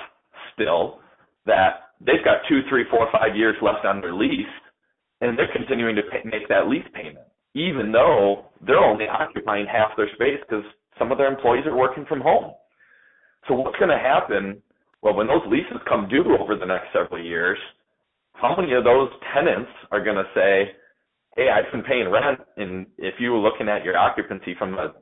still 0.53 0.99
that 1.45 1.86
they've 2.01 2.23
got 2.23 2.45
two, 2.49 2.61
three, 2.69 2.85
four, 2.89 3.07
five 3.11 3.35
years 3.35 3.55
left 3.61 3.85
on 3.85 4.01
their 4.01 4.13
lease, 4.13 4.45
and 5.21 5.37
they're 5.37 5.51
continuing 5.53 5.95
to 5.95 6.03
pay, 6.03 6.21
make 6.25 6.47
that 6.49 6.67
lease 6.67 6.85
payment, 6.93 7.25
even 7.55 7.91
though 7.91 8.45
they're 8.65 8.77
only 8.83 9.05
occupying 9.07 9.65
half 9.65 9.95
their 9.97 10.09
space 10.13 10.39
because 10.47 10.63
some 10.99 11.11
of 11.11 11.17
their 11.17 11.27
employees 11.31 11.65
are 11.65 11.75
working 11.75 12.05
from 12.05 12.21
home. 12.21 12.53
So 13.47 13.55
what's 13.55 13.77
going 13.77 13.91
to 13.91 13.97
happen? 13.97 14.61
Well, 15.01 15.15
when 15.15 15.27
those 15.27 15.45
leases 15.47 15.77
come 15.87 16.07
due 16.09 16.37
over 16.39 16.55
the 16.55 16.65
next 16.65 16.87
several 16.93 17.23
years, 17.23 17.57
how 18.33 18.55
many 18.55 18.73
of 18.73 18.83
those 18.83 19.09
tenants 19.33 19.69
are 19.91 20.03
going 20.03 20.17
to 20.17 20.25
say, 20.35 20.71
"Hey, 21.35 21.49
I've 21.49 21.71
been 21.71 21.83
paying 21.83 22.09
rent," 22.09 22.39
and 22.57 22.85
if 22.97 23.15
you 23.19 23.31
were 23.31 23.39
looking 23.39 23.69
at 23.69 23.83
your 23.83 23.97
occupancy 23.97 24.53
from 24.55 24.77
a 24.77 24.93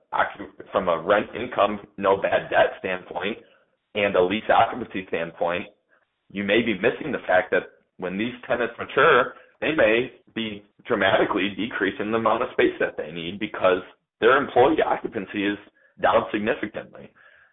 from 0.71 0.87
a 0.87 1.01
rent 1.01 1.27
income, 1.35 1.79
no 1.97 2.17
bad 2.17 2.49
debt 2.49 2.75
standpoint, 2.79 3.37
and 3.95 4.15
a 4.15 4.21
lease 4.21 4.49
occupancy 4.49 5.05
standpoint, 5.07 5.65
you 6.31 6.43
may 6.43 6.61
be 6.61 6.75
missing 6.75 7.11
the 7.11 7.23
fact 7.27 7.51
that 7.51 7.63
when 7.97 8.17
these 8.17 8.33
tenants 8.47 8.73
mature, 8.77 9.35
they 9.61 9.73
may 9.73 10.11
be 10.33 10.63
dramatically 10.85 11.49
decreasing 11.55 12.11
the 12.11 12.17
amount 12.17 12.43
of 12.43 12.49
space 12.53 12.75
that 12.79 12.97
they 12.97 13.11
need 13.11 13.39
because 13.39 13.81
their 14.19 14.37
employee 14.37 14.81
occupancy 14.85 15.45
is 15.45 15.57
down 16.01 16.25
significantly. 16.31 17.09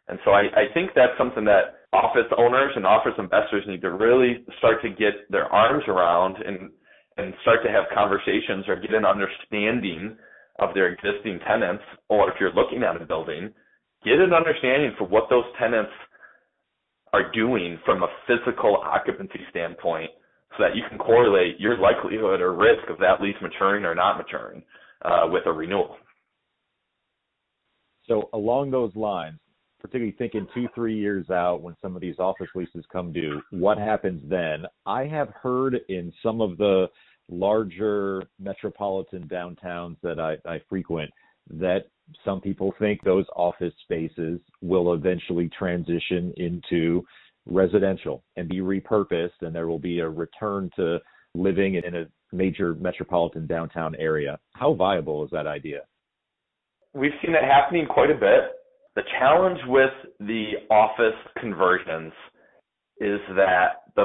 And 0.08 0.18
so 0.24 0.32
I, 0.32 0.42
I 0.54 0.74
think 0.74 0.90
that's 0.94 1.16
something 1.16 1.44
that 1.44 1.87
office 1.92 2.30
owners 2.37 2.72
and 2.74 2.87
office 2.87 3.14
investors 3.18 3.64
need 3.66 3.82
to 3.82 3.90
really 3.92 4.44
start 4.58 4.82
to 4.82 4.90
get 4.90 5.30
their 5.30 5.46
arms 5.46 5.85
around 5.87 6.37
and 6.44 6.70
and 7.18 7.35
start 7.42 7.61
to 7.62 7.70
have 7.70 7.85
conversations 7.94 8.64
or 8.68 8.76
get 8.76 8.94
an 8.94 9.04
understanding 9.04 10.16
of 10.58 10.72
their 10.74 10.88
existing 10.88 11.38
tenants, 11.46 11.85
or 12.08 12.30
if 12.30 12.37
you're 12.40 12.54
looking 12.54 12.82
at 12.82 13.00
a 13.00 13.04
building, 13.04 13.52
get 14.04 14.18
an 14.18 14.32
understanding 14.32 14.92
for 14.96 15.06
what 15.06 15.28
those 15.28 15.44
tenants 15.58 15.90
are 17.12 17.31
doing 17.33 17.79
from 17.85 18.03
a 18.03 18.09
physical 18.27 18.77
occupancy 18.77 19.40
standpoint 19.51 20.11
so 20.57 20.64
that 20.64 20.77
you 20.77 20.83
can 20.88 20.98
correlate 20.98 21.59
your 21.59 21.79
likelihood 21.79 22.40
or 22.40 22.55
risk 22.55 22.88
of 22.88 22.98
that 22.98 23.20
lease 23.20 23.37
maturing 23.40 23.85
or 23.85 23.94
not 23.94 24.16
maturing 24.18 24.62
uh, 25.05 25.27
with 25.31 25.44
a 25.46 25.53
renewal. 25.53 25.96
So 28.07 28.29
along 28.33 28.70
those 28.70 28.94
lines, 28.96 29.38
particularly 29.81 30.14
thinking 30.16 30.46
two, 30.55 30.68
three 30.75 30.96
years 30.96 31.29
out 31.31 31.62
when 31.62 31.75
some 31.83 31.96
of 31.96 32.03
these 32.03 32.18
office 32.18 32.48
leases 32.55 32.85
come 32.92 33.12
due, 33.12 33.40
what 33.51 33.79
happens 33.79 34.22
then? 34.29 34.64
I 34.87 35.07
have 35.07 35.31
heard 35.31 35.81
in 35.88 36.12
some 36.22 36.40
of 36.40 36.57
the 36.57 36.87
larger 37.29 38.25
metropolitan 38.38 39.29
downtowns 39.29 39.96
that 40.03 40.20
I, 40.20 40.37
I 40.48 40.61
frequent 40.68 41.11
that 41.51 41.87
some 42.25 42.40
people 42.40 42.75
think 42.79 43.03
those 43.03 43.27
office 43.37 43.75
spaces 43.83 44.40
will 44.61 44.94
eventually 44.94 45.51
transition 45.57 46.33
into 46.37 47.05
residential 47.46 48.22
and 48.37 48.48
be 48.48 48.59
repurposed, 48.59 49.40
and 49.40 49.55
there 49.55 49.68
will 49.68 49.79
be 49.79 50.01
a 50.01 50.09
return 50.09 50.70
to 50.77 50.98
living 51.35 51.75
in 51.75 51.94
a 51.94 52.07
major 52.33 52.75
metropolitan 52.75 53.46
downtown 53.46 53.94
area. 53.96 54.38
How 54.53 54.75
viable 54.75 55.25
is 55.25 55.31
that 55.33 55.46
idea? 55.46 55.81
We've 56.94 57.12
seen 57.22 57.33
that 57.33 57.44
happening 57.44 57.87
quite 57.87 58.11
a 58.11 58.14
bit. 58.14 58.53
The 58.94 59.03
challenge 59.18 59.59
with 59.66 59.90
the 60.20 60.53
office 60.70 61.18
conversions 61.40 62.12
is 63.01 63.20
that 63.35 63.83
the 63.96 64.05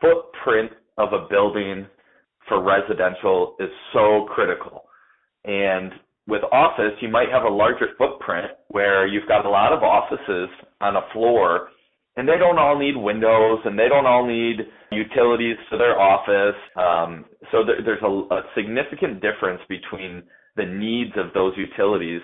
footprint 0.00 0.72
of 0.96 1.12
a 1.12 1.28
building 1.28 1.86
for 2.46 2.62
residential 2.62 3.56
is 3.60 3.68
so 3.92 4.26
critical. 4.32 4.84
And 5.44 5.92
with 6.28 6.42
office, 6.52 6.92
you 7.00 7.08
might 7.08 7.30
have 7.30 7.44
a 7.44 7.48
larger 7.48 7.88
footprint 7.96 8.52
where 8.68 9.06
you've 9.06 9.26
got 9.26 9.46
a 9.46 9.50
lot 9.50 9.72
of 9.72 9.82
offices 9.82 10.48
on 10.80 10.96
a 10.96 11.02
floor 11.12 11.70
and 12.16 12.28
they 12.28 12.36
don't 12.36 12.58
all 12.58 12.78
need 12.78 12.96
windows 12.96 13.60
and 13.64 13.78
they 13.78 13.88
don't 13.88 14.04
all 14.04 14.26
need 14.26 14.58
utilities 14.92 15.56
to 15.70 15.78
their 15.78 15.98
office. 15.98 16.58
Um, 16.76 17.24
so 17.50 17.64
there, 17.64 17.80
there's 17.82 18.02
a, 18.02 18.34
a, 18.34 18.42
significant 18.54 19.22
difference 19.22 19.60
between 19.68 20.22
the 20.56 20.66
needs 20.66 21.12
of 21.16 21.32
those 21.32 21.54
utilities 21.56 22.20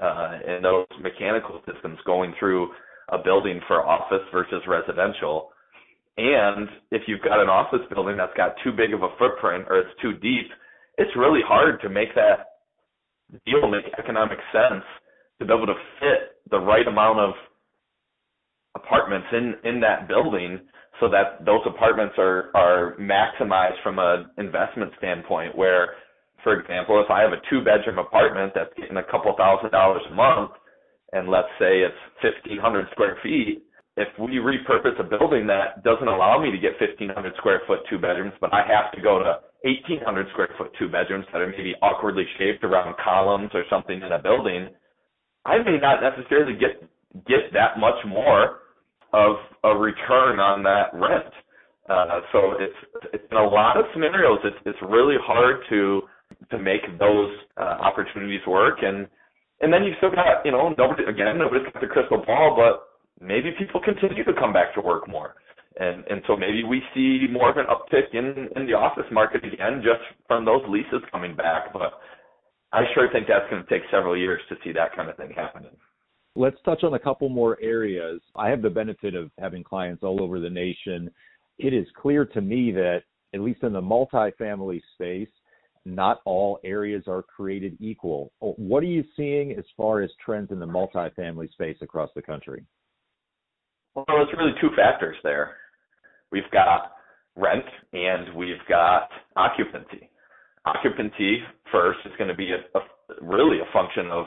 uh, 0.00 0.38
and 0.46 0.64
those 0.64 0.86
mechanical 1.02 1.60
systems 1.66 1.98
going 2.06 2.34
through 2.38 2.68
a 3.08 3.18
building 3.18 3.58
for 3.66 3.84
office 3.84 4.22
versus 4.30 4.62
residential. 4.68 5.48
And 6.18 6.68
if 6.92 7.02
you've 7.08 7.22
got 7.22 7.40
an 7.40 7.48
office 7.48 7.80
building 7.90 8.18
that's 8.18 8.36
got 8.36 8.54
too 8.62 8.70
big 8.70 8.92
of 8.92 9.02
a 9.02 9.08
footprint 9.18 9.64
or 9.68 9.80
it's 9.80 10.00
too 10.02 10.12
deep, 10.12 10.46
it's 10.98 11.10
really 11.16 11.40
hard 11.46 11.80
to 11.80 11.88
make 11.88 12.14
that 12.14 12.47
deal 13.44 13.68
make 13.68 13.84
economic 13.98 14.38
sense 14.52 14.84
to 15.38 15.46
be 15.46 15.52
able 15.52 15.66
to 15.66 15.78
fit 16.00 16.38
the 16.50 16.58
right 16.58 16.86
amount 16.86 17.20
of 17.20 17.34
apartments 18.76 19.26
in 19.32 19.54
in 19.64 19.80
that 19.80 20.08
building 20.08 20.60
so 21.00 21.08
that 21.08 21.44
those 21.44 21.60
apartments 21.66 22.14
are 22.18 22.50
are 22.54 22.96
maximized 23.00 23.82
from 23.82 23.98
an 23.98 24.26
investment 24.38 24.92
standpoint 24.98 25.56
where 25.56 25.94
for 26.42 26.58
example 26.60 27.02
if 27.02 27.10
i 27.10 27.20
have 27.20 27.32
a 27.32 27.40
two 27.50 27.60
bedroom 27.64 27.98
apartment 27.98 28.52
that's 28.54 28.72
getting 28.76 28.96
a 28.96 29.10
couple 29.10 29.34
thousand 29.36 29.70
dollars 29.70 30.02
a 30.10 30.14
month 30.14 30.50
and 31.12 31.28
let's 31.28 31.48
say 31.58 31.80
it's 31.80 31.96
1500 32.22 32.86
square 32.92 33.16
feet 33.22 33.62
if 33.98 34.08
we 34.18 34.38
repurpose 34.38 34.98
a 35.00 35.04
building 35.04 35.46
that 35.46 35.82
doesn't 35.82 36.08
allow 36.08 36.40
me 36.40 36.50
to 36.50 36.58
get 36.58 36.78
1500 36.80 37.34
square 37.36 37.62
foot 37.66 37.80
two 37.90 37.98
bedrooms 37.98 38.32
but 38.40 38.52
i 38.54 38.62
have 38.62 38.92
to 38.94 39.02
go 39.02 39.18
to 39.18 39.38
1,800 39.62 40.26
square 40.32 40.48
foot 40.56 40.70
two 40.78 40.88
bedrooms 40.88 41.26
that 41.32 41.40
are 41.40 41.48
maybe 41.48 41.74
awkwardly 41.82 42.24
shaped 42.38 42.62
around 42.62 42.94
columns 43.02 43.50
or 43.54 43.64
something 43.68 43.96
in 43.96 44.12
a 44.12 44.18
building, 44.18 44.68
I 45.44 45.58
may 45.58 45.78
not 45.80 46.00
necessarily 46.00 46.54
get 46.54 46.82
get 47.26 47.52
that 47.52 47.78
much 47.78 47.96
more 48.06 48.60
of 49.12 49.36
a 49.64 49.74
return 49.74 50.38
on 50.38 50.62
that 50.62 50.92
rent. 50.92 51.32
Uh, 51.88 52.20
so 52.32 52.52
it's, 52.60 52.76
it's 53.14 53.24
in 53.30 53.36
a 53.38 53.48
lot 53.48 53.78
of 53.78 53.86
scenarios, 53.94 54.38
it's 54.44 54.56
it's 54.66 54.78
really 54.82 55.16
hard 55.20 55.56
to 55.70 56.02
to 56.50 56.58
make 56.58 56.82
those 56.98 57.32
uh, 57.56 57.80
opportunities 57.80 58.42
work. 58.46 58.78
And 58.82 59.08
and 59.60 59.72
then 59.72 59.82
you've 59.82 59.96
still 59.96 60.10
got 60.10 60.44
you 60.44 60.52
know 60.52 60.72
nobody 60.78 61.02
again 61.04 61.36
nobody's 61.38 61.64
got 61.72 61.80
the 61.80 61.88
crystal 61.88 62.22
ball, 62.24 62.54
but 62.54 62.87
maybe 63.20 63.50
people 63.58 63.80
continue 63.80 64.24
to 64.24 64.32
come 64.34 64.52
back 64.52 64.74
to 64.74 64.80
work 64.80 65.08
more 65.08 65.34
and 65.78 66.04
and 66.08 66.22
so 66.26 66.36
maybe 66.36 66.64
we 66.64 66.82
see 66.94 67.26
more 67.30 67.50
of 67.50 67.56
an 67.56 67.66
uptick 67.66 68.12
in 68.12 68.48
in 68.56 68.66
the 68.66 68.74
office 68.74 69.04
market 69.12 69.44
again 69.44 69.82
just 69.82 70.02
from 70.26 70.44
those 70.44 70.62
leases 70.68 71.02
coming 71.10 71.36
back. 71.36 71.72
But 71.72 71.92
I 72.72 72.82
sure 72.94 73.08
think 73.12 73.26
that's 73.28 73.48
going 73.50 73.62
to 73.62 73.68
take 73.68 73.88
several 73.90 74.16
years 74.16 74.40
to 74.48 74.56
see 74.64 74.72
that 74.72 74.94
kind 74.94 75.08
of 75.08 75.16
thing 75.16 75.32
happening. 75.34 75.70
Let's 76.34 76.56
touch 76.64 76.84
on 76.84 76.94
a 76.94 76.98
couple 76.98 77.28
more 77.28 77.58
areas. 77.60 78.20
I 78.36 78.48
have 78.50 78.62
the 78.62 78.70
benefit 78.70 79.14
of 79.14 79.30
having 79.38 79.64
clients 79.64 80.02
all 80.02 80.22
over 80.22 80.38
the 80.38 80.50
nation. 80.50 81.10
It 81.58 81.72
is 81.72 81.86
clear 82.00 82.24
to 82.26 82.40
me 82.40 82.70
that 82.72 83.02
at 83.34 83.40
least 83.40 83.62
in 83.62 83.72
the 83.72 83.80
multifamily 83.80 84.80
space, 84.94 85.28
not 85.84 86.20
all 86.24 86.58
areas 86.64 87.04
are 87.06 87.22
created 87.22 87.76
equal. 87.80 88.32
What 88.40 88.82
are 88.82 88.86
you 88.86 89.04
seeing 89.16 89.52
as 89.52 89.64
far 89.76 90.02
as 90.02 90.10
trends 90.24 90.50
in 90.50 90.58
the 90.58 90.66
multifamily 90.66 91.50
space 91.52 91.76
across 91.80 92.10
the 92.14 92.22
country? 92.22 92.64
Well, 94.06 94.22
it's 94.22 94.38
really 94.38 94.52
two 94.60 94.70
factors 94.76 95.16
there. 95.24 95.56
We've 96.30 96.48
got 96.52 96.92
rent 97.34 97.64
and 97.92 98.32
we've 98.36 98.62
got 98.68 99.08
occupancy. 99.34 100.08
Occupancy 100.64 101.38
first 101.72 101.98
is 102.04 102.12
going 102.16 102.28
to 102.28 102.36
be 102.36 102.52
a, 102.52 102.78
a 102.78 102.82
really 103.20 103.58
a 103.58 103.72
function 103.72 104.06
of 104.12 104.26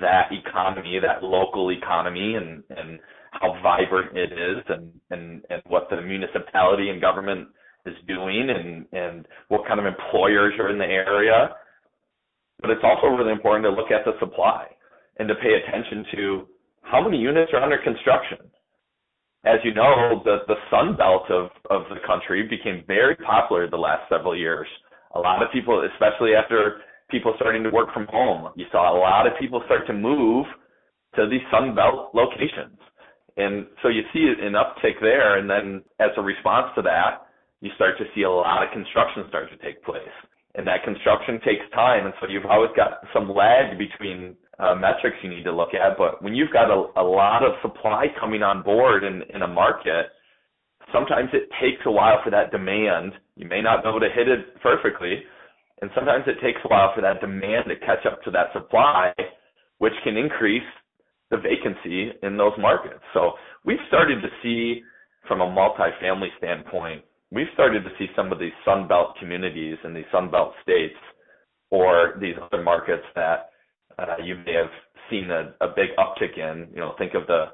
that 0.00 0.28
economy, 0.30 1.00
that 1.02 1.24
local 1.24 1.72
economy, 1.72 2.34
and 2.36 2.62
and 2.70 3.00
how 3.32 3.60
vibrant 3.60 4.16
it 4.16 4.32
is, 4.32 4.62
and 4.68 4.92
and 5.10 5.42
and 5.50 5.62
what 5.66 5.88
the 5.90 6.00
municipality 6.00 6.90
and 6.90 7.00
government 7.00 7.48
is 7.86 7.94
doing, 8.06 8.50
and 8.50 8.86
and 8.92 9.26
what 9.48 9.66
kind 9.66 9.80
of 9.80 9.86
employers 9.86 10.54
are 10.60 10.70
in 10.70 10.78
the 10.78 10.84
area. 10.84 11.56
But 12.60 12.70
it's 12.70 12.84
also 12.84 13.08
really 13.16 13.32
important 13.32 13.64
to 13.64 13.70
look 13.70 13.90
at 13.90 14.04
the 14.04 14.12
supply 14.20 14.66
and 15.18 15.26
to 15.26 15.34
pay 15.36 15.54
attention 15.54 16.04
to 16.14 16.46
how 16.82 17.02
many 17.02 17.18
units 17.18 17.50
are 17.52 17.62
under 17.62 17.78
construction 17.78 18.38
as 19.44 19.58
you 19.64 19.72
know, 19.74 20.20
the 20.24 20.38
the 20.46 20.56
Sun 20.70 20.96
Belt 20.96 21.30
of 21.30 21.50
of 21.70 21.82
the 21.90 22.00
country 22.06 22.46
became 22.48 22.84
very 22.86 23.16
popular 23.16 23.68
the 23.68 23.76
last 23.76 24.08
several 24.08 24.36
years. 24.36 24.66
A 25.14 25.20
lot 25.20 25.42
of 25.42 25.48
people, 25.52 25.86
especially 25.94 26.34
after 26.34 26.82
people 27.10 27.32
starting 27.36 27.62
to 27.62 27.70
work 27.70 27.92
from 27.94 28.06
home, 28.10 28.52
you 28.56 28.66
saw 28.70 28.92
a 28.92 28.98
lot 28.98 29.26
of 29.26 29.32
people 29.40 29.62
start 29.66 29.86
to 29.86 29.92
move 29.92 30.46
to 31.16 31.28
these 31.28 31.40
Sun 31.50 31.74
Belt 31.74 32.10
locations. 32.14 32.76
And 33.36 33.66
so 33.82 33.88
you 33.88 34.02
see 34.12 34.26
an 34.42 34.54
uptick 34.54 35.00
there, 35.00 35.38
and 35.38 35.48
then 35.48 35.82
as 36.00 36.10
a 36.16 36.22
response 36.22 36.66
to 36.74 36.82
that, 36.82 37.22
you 37.60 37.70
start 37.76 37.96
to 37.98 38.04
see 38.14 38.22
a 38.22 38.30
lot 38.30 38.62
of 38.62 38.72
construction 38.72 39.24
start 39.28 39.48
to 39.50 39.56
take 39.64 39.82
place. 39.84 40.16
And 40.56 40.66
that 40.66 40.82
construction 40.82 41.38
takes 41.46 41.62
time, 41.72 42.06
and 42.06 42.14
so 42.20 42.26
you've 42.28 42.46
always 42.46 42.70
got 42.74 42.98
some 43.14 43.30
lag 43.32 43.78
between 43.78 44.34
uh, 44.58 44.74
metrics 44.74 45.16
you 45.22 45.30
need 45.30 45.44
to 45.44 45.52
look 45.52 45.74
at. 45.74 45.96
But 45.96 46.22
when 46.22 46.34
you've 46.34 46.52
got 46.52 46.70
a, 46.70 47.00
a 47.00 47.04
lot 47.04 47.44
of 47.44 47.52
supply 47.62 48.06
coming 48.18 48.42
on 48.42 48.62
board 48.62 49.04
in, 49.04 49.22
in 49.34 49.42
a 49.42 49.48
market, 49.48 50.06
sometimes 50.92 51.30
it 51.32 51.48
takes 51.60 51.82
a 51.86 51.90
while 51.90 52.20
for 52.24 52.30
that 52.30 52.50
demand. 52.50 53.12
You 53.36 53.48
may 53.48 53.62
not 53.62 53.82
be 53.82 53.88
able 53.88 54.00
to 54.00 54.10
hit 54.14 54.28
it 54.28 54.60
perfectly, 54.62 55.22
and 55.80 55.90
sometimes 55.94 56.24
it 56.26 56.42
takes 56.44 56.60
a 56.64 56.68
while 56.68 56.92
for 56.94 57.02
that 57.02 57.20
demand 57.20 57.66
to 57.68 57.76
catch 57.86 58.04
up 58.06 58.22
to 58.24 58.30
that 58.32 58.52
supply, 58.52 59.12
which 59.78 59.94
can 60.02 60.16
increase 60.16 60.66
the 61.30 61.36
vacancy 61.36 62.10
in 62.22 62.36
those 62.36 62.56
markets. 62.58 63.04
So 63.14 63.32
we've 63.64 63.78
started 63.86 64.22
to 64.22 64.28
see, 64.42 64.82
from 65.28 65.40
a 65.40 65.46
multifamily 65.46 66.28
standpoint, 66.38 67.04
we've 67.30 67.52
started 67.54 67.84
to 67.84 67.90
see 67.98 68.06
some 68.16 68.32
of 68.32 68.38
these 68.38 68.56
Sun 68.64 68.88
Belt 68.88 69.14
communities 69.20 69.76
and 69.84 69.94
these 69.94 70.08
Sun 70.10 70.30
Belt 70.30 70.54
states 70.62 70.96
or 71.70 72.16
these 72.20 72.34
other 72.40 72.62
markets 72.62 73.04
that 73.14 73.50
you 74.24 74.36
may 74.46 74.54
have 74.54 74.70
seen 75.10 75.30
a, 75.30 75.68
big 75.74 75.90
uptick 75.98 76.38
in. 76.38 76.68
You 76.72 76.80
know, 76.80 76.94
think 76.98 77.14
of 77.14 77.26
the 77.26 77.46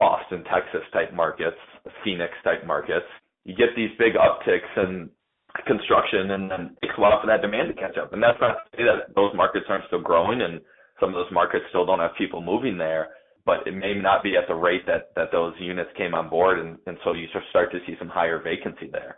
Austin, 0.00 0.44
Texas 0.44 0.86
type 0.92 1.12
markets, 1.12 1.56
the 1.84 1.90
Phoenix 2.04 2.32
type 2.44 2.66
markets. 2.66 3.06
You 3.44 3.54
get 3.56 3.74
these 3.76 3.90
big 3.98 4.14
upticks 4.14 4.70
in 4.76 5.10
construction, 5.66 6.30
and 6.30 6.50
then 6.50 6.60
it 6.82 6.86
takes 6.86 6.94
a 6.98 7.00
while 7.00 7.20
for 7.20 7.26
that 7.26 7.42
demand 7.42 7.68
to 7.68 7.80
catch 7.80 7.96
up. 7.96 8.12
And 8.12 8.22
that's 8.22 8.38
not 8.40 8.54
to 8.54 8.76
say 8.76 8.84
that 8.84 9.14
those 9.14 9.34
markets 9.34 9.66
aren't 9.68 9.86
still 9.86 10.02
growing, 10.02 10.42
and 10.42 10.60
some 11.00 11.10
of 11.10 11.14
those 11.14 11.32
markets 11.32 11.64
still 11.70 11.86
don't 11.86 12.00
have 12.00 12.14
people 12.18 12.42
moving 12.42 12.76
there. 12.76 13.08
But 13.46 13.66
it 13.66 13.74
may 13.74 13.94
not 13.94 14.22
be 14.22 14.36
at 14.36 14.46
the 14.46 14.54
rate 14.54 14.84
that 14.86 15.14
those 15.32 15.54
units 15.58 15.90
came 15.96 16.14
on 16.14 16.28
board, 16.28 16.58
and, 16.58 16.76
and 16.86 16.98
so 17.02 17.14
you 17.14 17.26
start 17.48 17.72
to 17.72 17.78
see 17.86 17.94
some 17.98 18.08
higher 18.08 18.42
vacancy 18.42 18.90
there. 18.92 19.16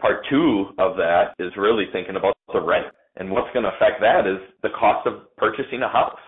Part 0.00 0.24
two 0.30 0.72
of 0.78 0.96
that 0.96 1.34
is 1.38 1.52
really 1.58 1.84
thinking 1.92 2.16
about 2.16 2.34
the 2.52 2.60
rent 2.60 2.86
and 3.16 3.30
what's 3.30 3.52
going 3.52 3.64
to 3.64 3.74
affect 3.74 4.00
that 4.00 4.26
is 4.26 4.38
the 4.62 4.70
cost 4.78 5.06
of 5.06 5.34
purchasing 5.36 5.82
a 5.82 5.88
house. 5.88 6.18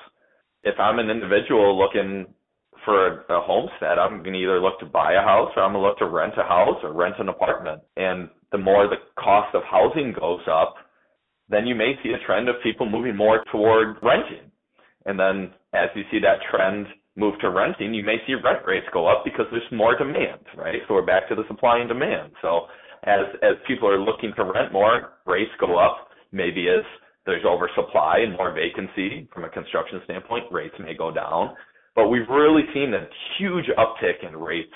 if 0.65 0.79
I'm 0.79 0.99
an 0.99 1.11
individual 1.11 1.79
looking 1.79 2.27
for 2.85 3.25
a, 3.29 3.39
a 3.39 3.41
homestead, 3.41 3.99
I'm 3.99 4.23
going 4.23 4.35
to 4.35 4.39
either 4.39 4.61
look 4.61 4.79
to 4.81 4.87
buy 4.87 5.15
a 5.15 5.23
house 5.23 5.51
or 5.57 5.63
I'm 5.63 5.73
going 5.73 5.83
to 5.83 5.89
look 5.89 5.99
to 5.99 6.07
rent 6.07 6.35
a 6.37 6.43
house 6.43 6.79
or 6.83 6.93
rent 6.93 7.17
an 7.19 7.29
apartment. 7.29 7.83
And 7.97 8.29
the 8.51 8.59
more 8.59 8.89
the 8.89 8.97
cost 9.21 9.55
of 9.55 9.63
housing 9.65 10.15
goes 10.19 10.41
up, 10.51 10.75
then 11.49 11.67
you 11.67 11.75
may 11.75 11.95
see 12.03 12.11
a 12.11 12.27
trend 12.27 12.49
of 12.49 12.57
people 12.63 12.89
moving 12.89 13.17
more 13.17 13.45
toward 13.51 13.97
renting. 14.03 14.51
And 15.07 15.19
then 15.19 15.53
as 15.75 15.89
you 15.95 16.03
see 16.11 16.19
that 16.21 16.39
trend 16.51 16.87
move 17.17 17.35
to 17.41 17.51
renting, 17.51 17.93
you 17.95 18.05
may 18.05 18.17
see 18.27 18.35
rent 18.35 18.65
rates 18.67 18.87
go 18.93 19.07
up 19.07 19.23
because 19.25 19.47
there's 19.51 19.63
more 19.73 19.97
demand, 19.97 20.41
right? 20.57 20.81
So 20.89 20.95
we're 20.95 21.07
back 21.07 21.29
to 21.29 21.35
the 21.35 21.47
supply 21.49 21.79
and 21.79 21.89
demand. 21.89 22.33
So 22.41 22.67
as 23.05 23.27
as 23.43 23.55
people 23.67 23.89
are 23.89 24.01
looking 24.01 24.33
to 24.37 24.45
rent 24.45 24.73
more, 24.73 25.15
rates 25.27 25.51
go 25.59 25.79
up. 25.79 26.09
Maybe 26.33 26.69
as 26.69 26.85
there's 27.27 27.45
oversupply 27.45 28.19
and 28.25 28.33
more 28.33 28.53
vacancy 28.53 29.29
from 29.33 29.45
a 29.45 29.49
construction 29.49 30.01
standpoint, 30.05 30.45
rates 30.51 30.75
may 30.81 30.95
go 30.95 31.13
down. 31.13 31.55
But 31.95 32.09
we've 32.09 32.29
really 32.29 32.63
seen 32.73 32.95
a 32.95 33.07
huge 33.39 33.67
uptick 33.79 34.27
in 34.27 34.35
rates, 34.37 34.73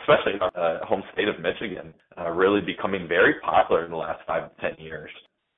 especially 0.00 0.34
in 0.34 0.40
our 0.42 0.52
uh, 0.54 0.86
home 0.86 1.02
state 1.12 1.28
of 1.28 1.40
Michigan, 1.40 1.94
uh, 2.18 2.30
really 2.30 2.60
becoming 2.60 3.08
very 3.08 3.34
popular 3.40 3.84
in 3.84 3.90
the 3.90 3.96
last 3.96 4.20
five 4.26 4.54
to 4.54 4.60
ten 4.60 4.84
years. 4.84 5.10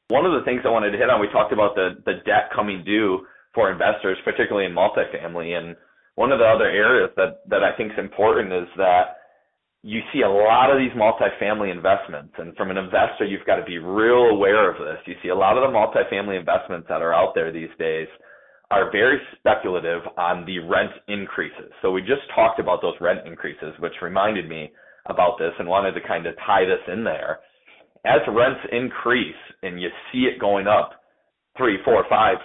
One 0.09 0.25
of 0.27 0.33
the 0.33 0.45
things 0.45 0.63
I 0.65 0.71
wanted 0.71 0.93
to 0.93 0.99
hit 0.99 1.11
on, 1.11 1.21
we 1.21 1.29
talked 1.29 1.53
about 1.53 1.75
the 1.75 1.99
the 2.07 2.23
debt 2.25 2.51
coming 2.55 2.85
due 2.85 3.27
for 3.55 3.71
investors, 3.71 4.17
particularly 4.25 4.67
in 4.67 4.73
multifamily, 4.73 5.59
and 5.59 5.77
one 6.15 6.33
of 6.33 6.39
the 6.39 6.47
other 6.47 6.71
areas 6.71 7.11
that 7.17 7.41
that 7.49 7.65
I 7.65 7.77
think 7.77 7.93
is 7.93 7.99
important 7.99 8.53
is 8.53 8.69
that 8.77 9.17
you 9.83 10.01
see 10.13 10.23
a 10.23 10.31
lot 10.31 10.71
of 10.71 10.79
these 10.79 10.93
multifamily 10.93 11.73
investments, 11.73 12.35
and 12.39 12.55
from 12.57 12.71
an 12.71 12.77
investor, 12.77 13.25
you've 13.27 13.47
got 13.47 13.57
to 13.57 13.65
be 13.65 13.79
real 13.79 14.31
aware 14.31 14.71
of 14.71 14.79
this. 14.79 14.99
You 15.07 15.15
see 15.23 15.31
a 15.31 15.35
lot 15.35 15.59
of 15.59 15.63
the 15.63 15.75
multifamily 15.77 16.39
investments 16.39 16.87
that 16.89 17.03
are 17.03 17.13
out 17.13 17.35
there 17.35 17.53
these 17.53 17.73
days 17.79 18.07
are 18.71 18.91
very 18.93 19.19
speculative 19.39 20.03
on 20.17 20.47
the 20.47 20.61
rent 20.61 20.93
increases. 21.09 21.71
So 21.83 21.91
we 21.91 22.01
just 22.01 22.23
talked 22.35 22.61
about 22.61 22.81
those 22.81 22.95
rent 23.01 23.27
increases, 23.27 23.75
which 23.81 23.93
reminded 24.01 24.49
me 24.49 24.71
about 25.07 25.39
this 25.39 25.53
and 25.59 25.69
wanted 25.69 25.93
to 25.93 26.01
kind 26.07 26.27
of 26.27 26.35
tie 26.47 26.65
this 26.65 26.81
in 26.91 27.03
there. 27.05 27.41
As 28.07 28.21
rents 28.29 28.61
increase 28.73 29.35
and 29.63 29.81
you 29.81 29.89
see 30.11 30.21
it 30.21 30.41
going 30.41 30.67
up 30.69 31.03
three, 31.59 31.79
four, 31.85 32.05
five 32.09 32.37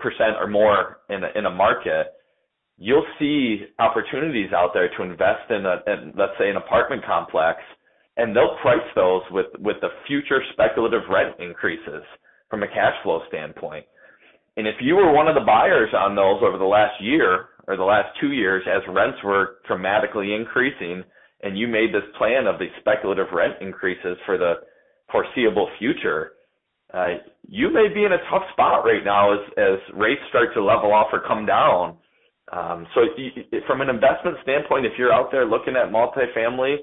percent 0.00 0.36
or 0.40 0.48
more 0.48 0.98
in 1.08 1.22
a, 1.24 1.38
in 1.38 1.46
a 1.46 1.50
market, 1.50 2.14
you'll 2.80 3.06
see 3.18 3.66
opportunities 3.78 4.50
out 4.56 4.70
there 4.72 4.88
to 4.96 5.02
invest 5.04 5.50
in 5.50 5.66
a, 5.66 5.76
in, 5.86 6.12
let's 6.16 6.32
say, 6.40 6.48
an 6.48 6.56
apartment 6.56 7.04
complex, 7.04 7.60
and 8.16 8.34
they'll 8.34 8.56
price 8.62 8.88
those 8.96 9.22
with 9.30 9.46
with 9.60 9.76
the 9.80 9.90
future 10.08 10.40
speculative 10.52 11.02
rent 11.08 11.38
increases 11.38 12.02
from 12.48 12.64
a 12.64 12.68
cash 12.68 12.96
flow 13.04 13.20
standpoint. 13.28 13.84
And 14.56 14.66
if 14.66 14.74
you 14.80 14.96
were 14.96 15.12
one 15.12 15.28
of 15.28 15.36
the 15.36 15.46
buyers 15.46 15.90
on 15.94 16.16
those 16.16 16.42
over 16.42 16.58
the 16.58 16.64
last 16.64 17.00
year 17.00 17.50
or 17.68 17.76
the 17.76 17.84
last 17.84 18.08
two 18.20 18.32
years 18.32 18.64
as 18.66 18.82
rents 18.92 19.18
were 19.22 19.58
dramatically 19.68 20.34
increasing 20.34 21.04
and 21.42 21.56
you 21.56 21.68
made 21.68 21.94
this 21.94 22.04
plan 22.18 22.46
of 22.46 22.58
these 22.58 22.74
speculative 22.80 23.28
rent 23.32 23.54
increases 23.60 24.16
for 24.26 24.36
the 24.36 24.54
foreseeable 25.10 25.68
future, 25.78 26.32
uh, 26.92 27.22
you 27.48 27.72
may 27.72 27.86
be 27.92 28.04
in 28.04 28.12
a 28.12 28.18
tough 28.30 28.42
spot 28.52 28.84
right 28.84 29.04
now 29.04 29.32
as, 29.32 29.40
as 29.56 29.78
rates 29.94 30.20
start 30.28 30.48
to 30.54 30.62
level 30.62 30.92
off 30.92 31.06
or 31.12 31.22
come 31.26 31.46
down. 31.46 31.96
Um, 32.52 32.86
so 32.94 33.02
from 33.66 33.80
an 33.80 33.88
investment 33.88 34.36
standpoint, 34.42 34.86
if 34.86 34.92
you're 34.98 35.12
out 35.12 35.30
there 35.30 35.46
looking 35.46 35.76
at 35.76 35.92
multifamily, 35.92 36.76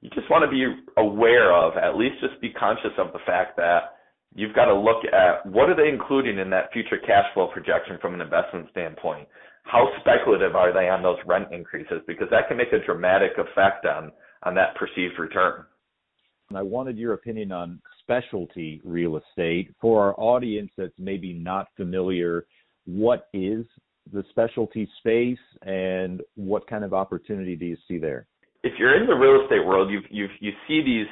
you 0.00 0.10
just 0.10 0.28
want 0.28 0.42
to 0.44 0.50
be 0.50 0.66
aware 0.96 1.54
of, 1.54 1.76
at 1.76 1.96
least 1.96 2.16
just 2.20 2.40
be 2.40 2.50
conscious 2.50 2.90
of 2.98 3.12
the 3.12 3.20
fact 3.24 3.56
that 3.56 3.94
you've 4.34 4.54
got 4.54 4.64
to 4.64 4.74
look 4.74 5.04
at 5.12 5.46
what 5.46 5.68
are 5.68 5.76
they 5.76 5.88
including 5.88 6.38
in 6.38 6.50
that 6.50 6.72
future 6.72 6.98
cash 6.98 7.26
flow 7.34 7.48
projection 7.52 7.98
from 8.00 8.14
an 8.14 8.20
investment 8.20 8.66
standpoint? 8.72 9.28
How 9.62 9.86
speculative 10.00 10.56
are 10.56 10.72
they 10.72 10.88
on 10.88 11.04
those 11.04 11.18
rent 11.24 11.52
increases? 11.52 12.02
Because 12.08 12.26
that 12.30 12.48
can 12.48 12.56
make 12.56 12.72
a 12.72 12.84
dramatic 12.84 13.32
effect 13.38 13.86
on, 13.86 14.10
on 14.42 14.56
that 14.56 14.74
perceived 14.74 15.20
return. 15.20 15.64
And 16.48 16.58
I 16.58 16.62
wanted 16.62 16.98
your 16.98 17.12
opinion 17.12 17.52
on 17.52 17.80
specialty 18.00 18.80
real 18.84 19.18
estate. 19.18 19.72
For 19.80 20.02
our 20.02 20.14
audience 20.18 20.72
that's 20.76 20.92
maybe 20.98 21.32
not 21.32 21.68
familiar, 21.76 22.44
what 22.86 23.28
is 23.32 23.64
the 24.12 24.24
specialty 24.30 24.88
space 24.98 25.38
and 25.62 26.20
what 26.34 26.66
kind 26.66 26.84
of 26.84 26.92
opportunity 26.92 27.56
do 27.56 27.66
you 27.66 27.76
see 27.88 27.98
there? 27.98 28.26
If 28.62 28.72
you're 28.78 29.00
in 29.00 29.06
the 29.06 29.14
real 29.14 29.42
estate 29.42 29.64
world, 29.64 29.90
you 29.90 30.00
you 30.10 30.28
you 30.40 30.52
see 30.68 30.82
these 30.82 31.10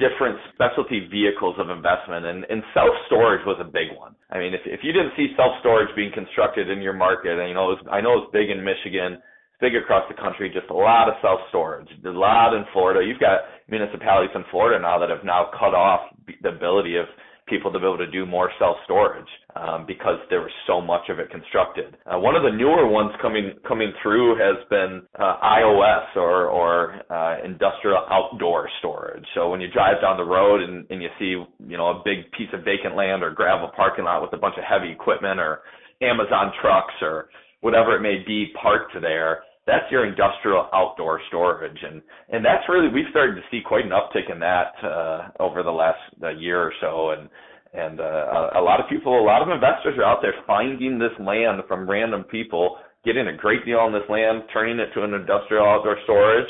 different 0.00 0.40
specialty 0.56 1.04
vehicles 1.12 1.56
of 1.60 1.68
investment 1.68 2.24
and, 2.24 2.44
and 2.48 2.64
self 2.72 2.92
storage 3.06 3.44
was 3.44 3.60
a 3.60 3.68
big 3.68 3.92
one. 3.96 4.16
I 4.32 4.38
mean, 4.38 4.54
if 4.54 4.64
if 4.64 4.80
you 4.82 4.92
didn't 4.92 5.12
see 5.16 5.32
self 5.36 5.52
storage 5.60 5.92
being 5.96 6.12
constructed 6.12 6.70
in 6.70 6.80
your 6.80 6.96
market, 6.96 7.36
and 7.36 7.48
you 7.48 7.54
know, 7.54 7.76
was, 7.76 7.80
I 7.92 8.00
know 8.00 8.24
it's 8.24 8.32
big 8.32 8.48
in 8.48 8.64
Michigan, 8.64 9.20
it's 9.20 9.60
big 9.60 9.76
across 9.76 10.08
the 10.08 10.16
country, 10.16 10.48
just 10.48 10.68
a 10.72 10.76
lot 10.76 11.08
of 11.08 11.20
self 11.20 11.40
storage. 11.48 11.88
A 12.04 12.10
lot 12.10 12.56
in 12.56 12.64
Florida. 12.72 13.04
You've 13.04 13.20
got 13.20 13.44
municipalities 13.68 14.32
in 14.34 14.44
Florida 14.50 14.80
now 14.80 14.98
that 14.98 15.12
have 15.12 15.24
now 15.24 15.52
cut 15.52 15.76
off 15.76 16.08
the 16.24 16.48
ability 16.48 16.96
of 16.96 17.04
people 17.46 17.70
to 17.72 17.78
be 17.78 17.84
able 17.84 17.98
to 17.98 18.10
do 18.10 18.24
more 18.24 18.50
self 18.58 18.76
storage 18.84 19.28
um, 19.56 19.84
because 19.86 20.18
there 20.30 20.40
was 20.40 20.50
so 20.66 20.80
much 20.80 21.08
of 21.08 21.18
it 21.18 21.30
constructed. 21.30 21.96
Uh, 22.06 22.18
one 22.18 22.34
of 22.34 22.42
the 22.42 22.50
newer 22.50 22.88
ones 22.88 23.12
coming 23.20 23.52
coming 23.66 23.92
through 24.02 24.36
has 24.36 24.56
been 24.70 25.02
uh, 25.18 25.36
IOS 25.42 26.16
or 26.16 26.46
or 26.48 27.00
uh, 27.10 27.44
industrial 27.44 28.04
outdoor 28.10 28.68
storage. 28.78 29.24
So 29.34 29.50
when 29.50 29.60
you 29.60 29.70
drive 29.70 30.00
down 30.00 30.16
the 30.16 30.24
road 30.24 30.62
and, 30.62 30.86
and 30.90 31.02
you 31.02 31.08
see 31.18 31.36
you 31.68 31.76
know 31.76 31.88
a 31.88 32.02
big 32.04 32.30
piece 32.32 32.48
of 32.52 32.64
vacant 32.64 32.96
land 32.96 33.22
or 33.22 33.30
gravel 33.30 33.70
parking 33.76 34.04
lot 34.04 34.22
with 34.22 34.32
a 34.32 34.38
bunch 34.38 34.56
of 34.56 34.64
heavy 34.64 34.90
equipment 34.90 35.40
or 35.40 35.60
Amazon 36.00 36.52
trucks 36.60 36.94
or 37.02 37.28
whatever 37.60 37.96
it 37.96 38.00
may 38.00 38.22
be 38.26 38.52
parked 38.60 38.92
there 39.00 39.42
that's 39.66 39.90
your 39.90 40.06
industrial 40.06 40.68
outdoor 40.72 41.20
storage 41.28 41.78
and 41.82 42.02
and 42.30 42.44
that's 42.44 42.68
really 42.68 42.88
we've 42.88 43.10
started 43.10 43.34
to 43.34 43.42
see 43.50 43.60
quite 43.64 43.84
an 43.84 43.92
uptick 43.92 44.30
in 44.30 44.38
that 44.38 44.72
uh 44.82 45.28
over 45.40 45.62
the 45.62 45.70
last 45.70 46.00
uh, 46.22 46.28
year 46.30 46.60
or 46.62 46.72
so 46.80 47.10
and 47.10 47.28
and 47.72 47.98
uh, 48.00 48.50
a 48.56 48.62
lot 48.62 48.78
of 48.78 48.88
people 48.88 49.18
a 49.18 49.24
lot 49.24 49.42
of 49.42 49.48
investors 49.48 49.96
are 49.98 50.04
out 50.04 50.18
there 50.22 50.34
finding 50.46 50.98
this 50.98 51.12
land 51.18 51.62
from 51.66 51.88
random 51.88 52.24
people 52.24 52.76
getting 53.04 53.28
a 53.28 53.36
great 53.36 53.64
deal 53.64 53.78
on 53.78 53.92
this 53.92 54.08
land 54.08 54.42
turning 54.52 54.78
it 54.78 54.88
to 54.94 55.02
an 55.02 55.14
industrial 55.14 55.64
outdoor 55.64 55.96
storage 56.04 56.48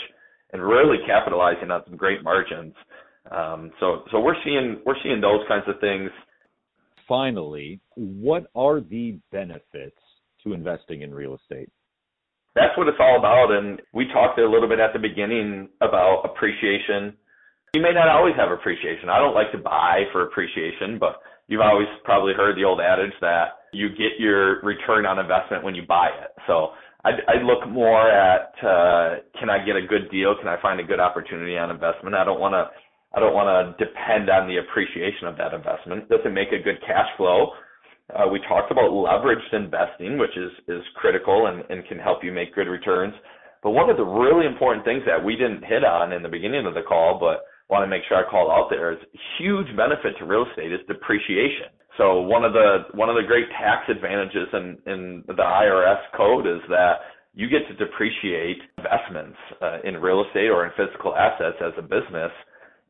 and 0.52 0.62
really 0.62 0.98
capitalizing 1.06 1.70
on 1.70 1.82
some 1.86 1.96
great 1.96 2.22
margins. 2.22 2.74
Um 3.30 3.70
so 3.80 4.02
so 4.10 4.20
we're 4.20 4.36
seeing 4.44 4.80
we're 4.84 5.00
seeing 5.02 5.20
those 5.20 5.40
kinds 5.48 5.64
of 5.66 5.80
things. 5.80 6.10
Finally 7.08 7.80
what 7.94 8.46
are 8.54 8.80
the 8.80 9.18
benefits 9.32 10.00
to 10.42 10.52
investing 10.52 11.02
in 11.02 11.14
real 11.14 11.36
estate 11.36 11.70
that's 12.54 12.76
what 12.78 12.88
it's 12.88 12.98
all 13.00 13.18
about. 13.18 13.50
And 13.50 13.82
we 13.92 14.06
talked 14.12 14.38
a 14.38 14.48
little 14.48 14.68
bit 14.68 14.80
at 14.80 14.92
the 14.92 14.98
beginning 14.98 15.68
about 15.80 16.22
appreciation. 16.24 17.14
You 17.74 17.82
may 17.82 17.92
not 17.92 18.08
always 18.08 18.34
have 18.36 18.50
appreciation. 18.50 19.08
I 19.08 19.18
don't 19.18 19.34
like 19.34 19.50
to 19.52 19.58
buy 19.58 20.04
for 20.12 20.22
appreciation, 20.22 20.98
but 20.98 21.18
you've 21.48 21.60
always 21.60 21.88
probably 22.04 22.32
heard 22.34 22.56
the 22.56 22.64
old 22.64 22.80
adage 22.80 23.12
that 23.20 23.58
you 23.72 23.90
get 23.90 24.18
your 24.18 24.62
return 24.62 25.06
on 25.06 25.18
investment 25.18 25.64
when 25.64 25.74
you 25.74 25.82
buy 25.82 26.08
it. 26.08 26.30
So 26.46 26.70
I'd, 27.04 27.20
I'd 27.28 27.42
look 27.42 27.68
more 27.68 28.08
at 28.08 28.54
uh, 28.62 29.20
can 29.38 29.50
I 29.50 29.64
get 29.64 29.76
a 29.76 29.86
good 29.86 30.10
deal? 30.10 30.34
Can 30.38 30.48
I 30.48 30.60
find 30.62 30.80
a 30.80 30.84
good 30.84 31.00
opportunity 31.00 31.58
on 31.58 31.70
investment? 31.70 32.14
I 32.14 32.24
don't 32.24 32.40
want 32.40 32.54
to 32.54 32.70
I 33.14 33.20
don't 33.20 33.34
want 33.34 33.46
to 33.46 33.84
depend 33.84 34.30
on 34.30 34.48
the 34.48 34.58
appreciation 34.58 35.28
of 35.28 35.36
that 35.38 35.54
investment. 35.54 36.08
Does 36.08 36.20
it 36.24 36.34
make 36.34 36.50
a 36.50 36.62
good 36.62 36.80
cash 36.86 37.06
flow? 37.16 37.52
Uh, 38.12 38.28
we 38.28 38.38
talked 38.48 38.70
about 38.70 38.90
leveraged 38.90 39.52
investing, 39.52 40.18
which 40.18 40.36
is, 40.36 40.82
critical 40.96 41.46
and, 41.46 41.86
can 41.86 41.98
help 41.98 42.22
you 42.22 42.32
make 42.32 42.54
good 42.54 42.68
returns. 42.68 43.14
But 43.62 43.70
one 43.70 43.88
of 43.88 43.96
the 43.96 44.04
really 44.04 44.46
important 44.46 44.84
things 44.84 45.02
that 45.06 45.24
we 45.24 45.36
didn't 45.36 45.64
hit 45.64 45.84
on 45.84 46.12
in 46.12 46.22
the 46.22 46.28
beginning 46.28 46.66
of 46.66 46.74
the 46.74 46.82
call, 46.82 47.18
but 47.18 47.44
want 47.70 47.82
to 47.82 47.88
make 47.88 48.02
sure 48.08 48.18
I 48.18 48.28
call 48.28 48.50
out 48.50 48.68
there 48.68 48.92
is 48.92 48.98
huge 49.38 49.68
benefit 49.76 50.18
to 50.18 50.26
real 50.26 50.44
estate 50.50 50.72
is 50.72 50.80
depreciation. 50.86 51.72
So 51.96 52.20
one 52.20 52.44
of 52.44 52.52
the 52.52 52.90
one 52.92 53.08
of 53.08 53.16
the 53.16 53.22
great 53.22 53.48
tax 53.56 53.88
advantages 53.88 54.48
in, 54.52 54.76
in 54.86 55.24
the 55.26 55.34
IRS 55.34 56.02
code 56.16 56.46
is 56.46 56.60
that 56.68 57.06
you 57.34 57.48
get 57.48 57.66
to 57.68 57.74
depreciate 57.74 58.58
investments 58.78 59.38
uh, 59.62 59.78
in 59.84 59.96
real 59.96 60.24
estate 60.26 60.50
or 60.50 60.66
in 60.66 60.72
physical 60.76 61.14
assets 61.16 61.56
as 61.64 61.72
a 61.78 61.82
business. 61.82 62.30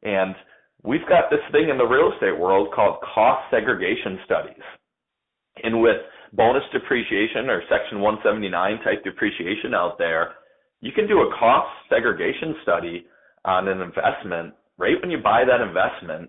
And 0.03 0.35
we've 0.83 1.07
got 1.09 1.31
this 1.31 1.41
thing 1.53 1.69
in 1.69 1.79
the 1.79 1.87
real 1.87 2.13
estate 2.13 2.37
world 2.39 2.69
called 2.75 2.99
cost 3.03 3.45
segregation 3.51 4.19
studies. 4.25 4.65
And 5.63 5.81
with 5.81 5.97
bonus 6.33 6.65
depreciation 6.73 7.49
or 7.49 7.63
Section 7.71 8.01
179 8.01 8.83
type 8.83 9.05
depreciation 9.05 9.75
out 9.75 9.99
there, 9.99 10.35
you 10.81 10.93
can 10.93 11.07
do 11.07 11.21
a 11.21 11.31
cost 11.39 11.69
segregation 11.89 12.57
study 12.63 13.07
on 13.45 13.69
an 13.69 13.81
investment 13.81 14.55
right 14.79 15.01
when 15.01 15.11
you 15.11 15.19
buy 15.19 15.45
that 15.45 15.61
investment, 15.61 16.29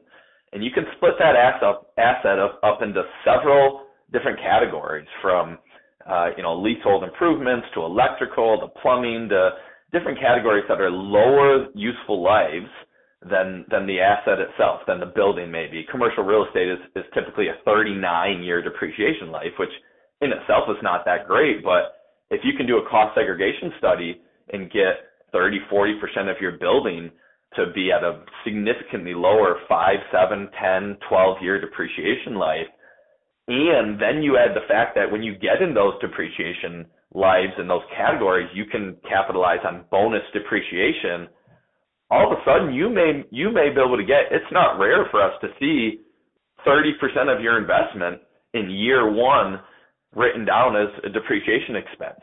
and 0.53 0.63
you 0.63 0.71
can 0.71 0.85
split 0.95 1.13
that 1.19 1.35
asset 1.35 2.39
up, 2.39 2.81
into 2.81 3.01
several 3.23 3.88
different 4.13 4.39
categories 4.39 5.07
from 5.21 5.57
uh, 6.07 6.29
you 6.38 6.43
know 6.43 6.55
leasehold 6.55 7.03
improvements 7.03 7.65
to 7.73 7.81
electrical 7.81 8.59
to 8.59 8.67
plumbing 8.81 9.27
to 9.29 9.49
different 9.91 10.19
categories 10.19 10.63
that 10.69 10.79
are 10.79 10.91
lower 10.91 11.67
useful 11.73 12.21
lives 12.21 12.69
than 13.21 13.65
than 13.69 13.88
the 13.88 13.99
asset 13.99 14.39
itself, 14.39 14.82
than 14.88 14.99
the 14.99 15.12
building 15.15 15.51
maybe. 15.51 15.86
Commercial 15.89 16.23
real 16.23 16.45
estate 16.45 16.69
is, 16.69 16.80
is 16.95 17.06
typically 17.13 17.47
a 17.47 17.58
39 17.63 18.43
year 18.43 18.62
depreciation 18.62 19.32
life, 19.32 19.54
which 19.60 19.71
in 20.21 20.32
itself 20.32 20.69
is 20.69 20.82
not 20.82 21.06
that 21.06 21.28
great, 21.28 21.63
but 21.63 21.95
if 22.30 22.41
you 22.43 22.54
can 22.58 22.67
do 22.67 22.78
a 22.78 22.89
cost 22.89 23.15
segregation 23.15 23.71
study 23.78 24.21
and 24.51 24.71
get 24.71 25.13
30, 25.32 25.60
40% 25.71 26.30
of 26.30 26.38
your 26.41 26.54
building 26.54 27.12
to 27.56 27.71
be 27.73 27.91
at 27.91 28.04
a 28.04 28.23
significantly 28.43 29.13
lower 29.13 29.60
5, 29.67 29.95
7, 30.12 30.49
10, 30.62 30.97
12 31.10 31.38
year 31.41 31.62
depreciation 31.62 32.36
life, 32.36 32.67
and 33.47 33.99
then 34.01 34.23
you 34.23 34.38
add 34.38 34.56
the 34.56 34.67
fact 34.67 34.95
that 34.95 35.12
when 35.12 35.21
you 35.21 35.36
get 35.38 35.62
in 35.62 35.73
those 35.73 35.93
depreciation 36.01 36.86
lives 37.13 37.54
in 37.60 37.67
those 37.67 37.84
categories, 37.95 38.49
you 38.54 38.65
can 38.65 38.97
capitalize 39.08 39.60
on 39.65 39.86
bonus 39.91 40.23
depreciation. 40.34 41.28
All 42.11 42.31
of 42.31 42.37
a 42.37 42.41
sudden, 42.45 42.73
you 42.73 42.89
may 42.89 43.23
you 43.31 43.51
may 43.51 43.69
be 43.69 43.81
able 43.81 43.97
to 43.97 44.05
get. 44.05 44.29
It's 44.31 44.51
not 44.51 44.77
rare 44.77 45.07
for 45.11 45.21
us 45.21 45.33
to 45.41 45.47
see 45.59 46.01
30% 46.67 47.33
of 47.33 47.41
your 47.41 47.57
investment 47.57 48.21
in 48.53 48.69
year 48.69 49.11
one 49.11 49.59
written 50.15 50.45
down 50.45 50.75
as 50.75 50.87
a 51.03 51.09
depreciation 51.09 51.75
expense. 51.75 52.21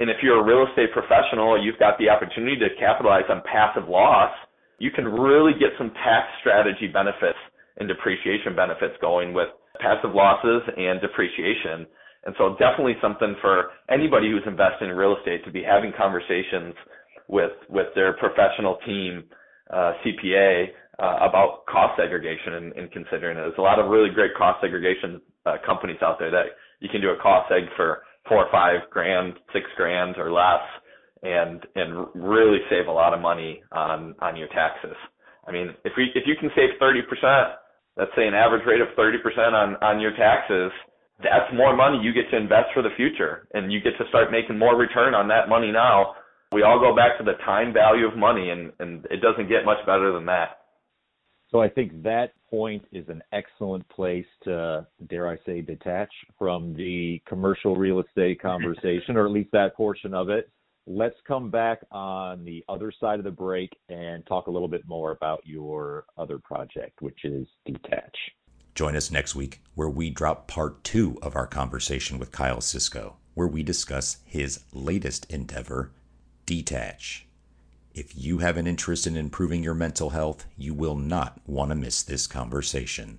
And 0.00 0.08
if 0.08 0.18
you're 0.22 0.40
a 0.40 0.44
real 0.44 0.66
estate 0.70 0.92
professional, 0.92 1.62
you've 1.62 1.78
got 1.78 1.98
the 1.98 2.08
opportunity 2.08 2.56
to 2.58 2.68
capitalize 2.78 3.26
on 3.28 3.42
passive 3.44 3.88
loss. 3.88 4.30
You 4.78 4.90
can 4.90 5.04
really 5.04 5.52
get 5.58 5.74
some 5.76 5.90
tax 5.90 6.30
strategy 6.40 6.86
benefits 6.86 7.38
and 7.78 7.88
depreciation 7.88 8.54
benefits 8.54 8.94
going 9.00 9.34
with 9.34 9.48
passive 9.80 10.14
losses 10.14 10.62
and 10.76 11.00
depreciation. 11.00 11.86
And 12.24 12.34
so 12.38 12.56
definitely 12.58 12.94
something 13.02 13.34
for 13.40 13.70
anybody 13.90 14.30
who's 14.30 14.46
investing 14.46 14.90
in 14.90 14.96
real 14.96 15.16
estate 15.18 15.44
to 15.44 15.50
be 15.50 15.62
having 15.62 15.92
conversations 15.96 16.74
with 17.28 17.52
with 17.68 17.86
their 17.94 18.14
professional 18.14 18.78
team, 18.86 19.24
uh, 19.72 19.92
CPA, 20.04 20.66
uh, 20.98 21.18
about 21.22 21.64
cost 21.66 22.00
segregation 22.00 22.54
and, 22.54 22.72
and, 22.72 22.90
considering 22.90 23.38
it. 23.38 23.42
There's 23.42 23.58
a 23.58 23.62
lot 23.62 23.78
of 23.78 23.90
really 23.90 24.10
great 24.10 24.34
cost 24.36 24.60
segregation 24.60 25.20
uh, 25.46 25.56
companies 25.64 25.98
out 26.02 26.18
there 26.18 26.30
that 26.30 26.58
you 26.80 26.88
can 26.88 27.00
do 27.00 27.10
a 27.10 27.22
cost 27.22 27.50
seg 27.52 27.66
for 27.76 28.02
four 28.28 28.44
or 28.44 28.50
five 28.50 28.90
grand, 28.90 29.34
six 29.52 29.66
grand 29.76 30.16
or 30.18 30.32
less, 30.32 30.64
and 31.22 31.64
and 31.76 32.06
really 32.14 32.58
save 32.70 32.86
a 32.88 32.92
lot 32.92 33.14
of 33.14 33.20
money 33.20 33.62
on 33.72 34.14
on 34.20 34.36
your 34.36 34.48
taxes. 34.48 34.96
I 35.46 35.52
mean, 35.52 35.74
if 35.84 35.92
we 35.96 36.10
if 36.14 36.24
you 36.26 36.34
can 36.40 36.50
save 36.56 36.70
30 36.80 37.02
percent, 37.02 37.56
let's 37.96 38.10
say 38.16 38.26
an 38.26 38.34
average 38.34 38.66
rate 38.66 38.80
of 38.80 38.88
30 38.96 39.18
percent 39.18 39.54
on 39.54 39.76
on 39.82 40.00
your 40.00 40.12
taxes, 40.16 40.72
that's 41.22 41.50
more 41.54 41.76
money 41.76 41.98
you 42.02 42.12
get 42.12 42.30
to 42.30 42.36
invest 42.36 42.74
for 42.74 42.82
the 42.82 42.94
future, 42.96 43.48
and 43.54 43.72
you 43.72 43.80
get 43.80 43.96
to 43.98 44.08
start 44.08 44.30
making 44.30 44.58
more 44.58 44.76
return 44.76 45.14
on 45.14 45.28
that 45.28 45.48
money 45.48 45.72
now. 45.72 46.14
We 46.52 46.62
all 46.62 46.80
go 46.80 46.96
back 46.96 47.18
to 47.18 47.24
the 47.24 47.34
time 47.44 47.72
value 47.72 48.06
of 48.06 48.16
money, 48.16 48.50
and 48.50 48.72
and 48.78 49.04
it 49.10 49.20
doesn't 49.20 49.48
get 49.48 49.64
much 49.64 49.84
better 49.86 50.12
than 50.12 50.26
that. 50.26 50.58
So 51.50 51.60
I 51.60 51.68
think 51.68 52.02
that 52.02 52.32
point 52.50 52.84
is 52.92 53.08
an 53.08 53.22
excellent 53.32 53.88
place 53.88 54.26
to, 54.44 54.86
dare 55.08 55.28
I 55.28 55.38
say, 55.46 55.62
detach 55.62 56.10
from 56.38 56.74
the 56.74 57.22
commercial 57.26 57.74
real 57.74 58.00
estate 58.00 58.40
conversation, 58.40 59.16
or 59.16 59.24
at 59.24 59.32
least 59.32 59.50
that 59.52 59.74
portion 59.74 60.12
of 60.12 60.28
it. 60.28 60.50
Let's 60.86 61.16
come 61.26 61.50
back 61.50 61.80
on 61.90 62.44
the 62.44 62.64
other 62.68 62.92
side 62.98 63.18
of 63.18 63.24
the 63.24 63.30
break 63.30 63.70
and 63.88 64.26
talk 64.26 64.46
a 64.46 64.50
little 64.50 64.68
bit 64.68 64.86
more 64.86 65.10
about 65.10 65.40
your 65.44 66.04
other 66.16 66.38
project, 66.38 67.00
which 67.00 67.24
is 67.24 67.46
Detach. 67.66 68.16
Join 68.74 68.94
us 68.94 69.10
next 69.10 69.34
week 69.34 69.60
where 69.74 69.88
we 69.88 70.08
drop 70.08 70.48
part 70.48 70.84
two 70.84 71.18
of 71.20 71.34
our 71.34 71.46
conversation 71.46 72.18
with 72.18 72.32
Kyle 72.32 72.58
Sischo, 72.58 73.14
where 73.34 73.48
we 73.48 73.62
discuss 73.62 74.18
his 74.24 74.60
latest 74.72 75.30
endeavor, 75.30 75.92
Detach. 76.48 77.26
If 77.92 78.16
you 78.16 78.38
have 78.38 78.56
an 78.56 78.66
interest 78.66 79.06
in 79.06 79.18
improving 79.18 79.62
your 79.62 79.74
mental 79.74 80.08
health, 80.08 80.46
you 80.56 80.72
will 80.72 80.94
not 80.94 81.38
want 81.44 81.72
to 81.72 81.74
miss 81.74 82.02
this 82.02 82.26
conversation. 82.26 83.18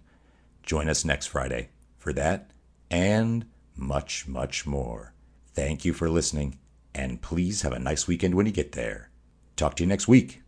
Join 0.64 0.90
us 0.90 1.06
next 1.06 1.28
Friday 1.28 1.70
for 2.00 2.12
that 2.14 2.50
and 2.90 3.46
much, 3.76 4.28
much 4.28 4.66
more. 4.66 5.14
Thank 5.54 5.86
you 5.86 5.94
for 5.94 6.10
listening, 6.10 6.58
and 6.96 7.22
please 7.22 7.62
have 7.62 7.72
a 7.72 7.78
nice 7.78 8.08
weekend 8.08 8.34
when 8.34 8.48
you 8.48 8.52
get 8.52 8.72
there. 8.72 9.12
Talk 9.56 9.76
to 9.76 9.84
you 9.84 9.88
next 9.88 10.08
week. 10.08 10.42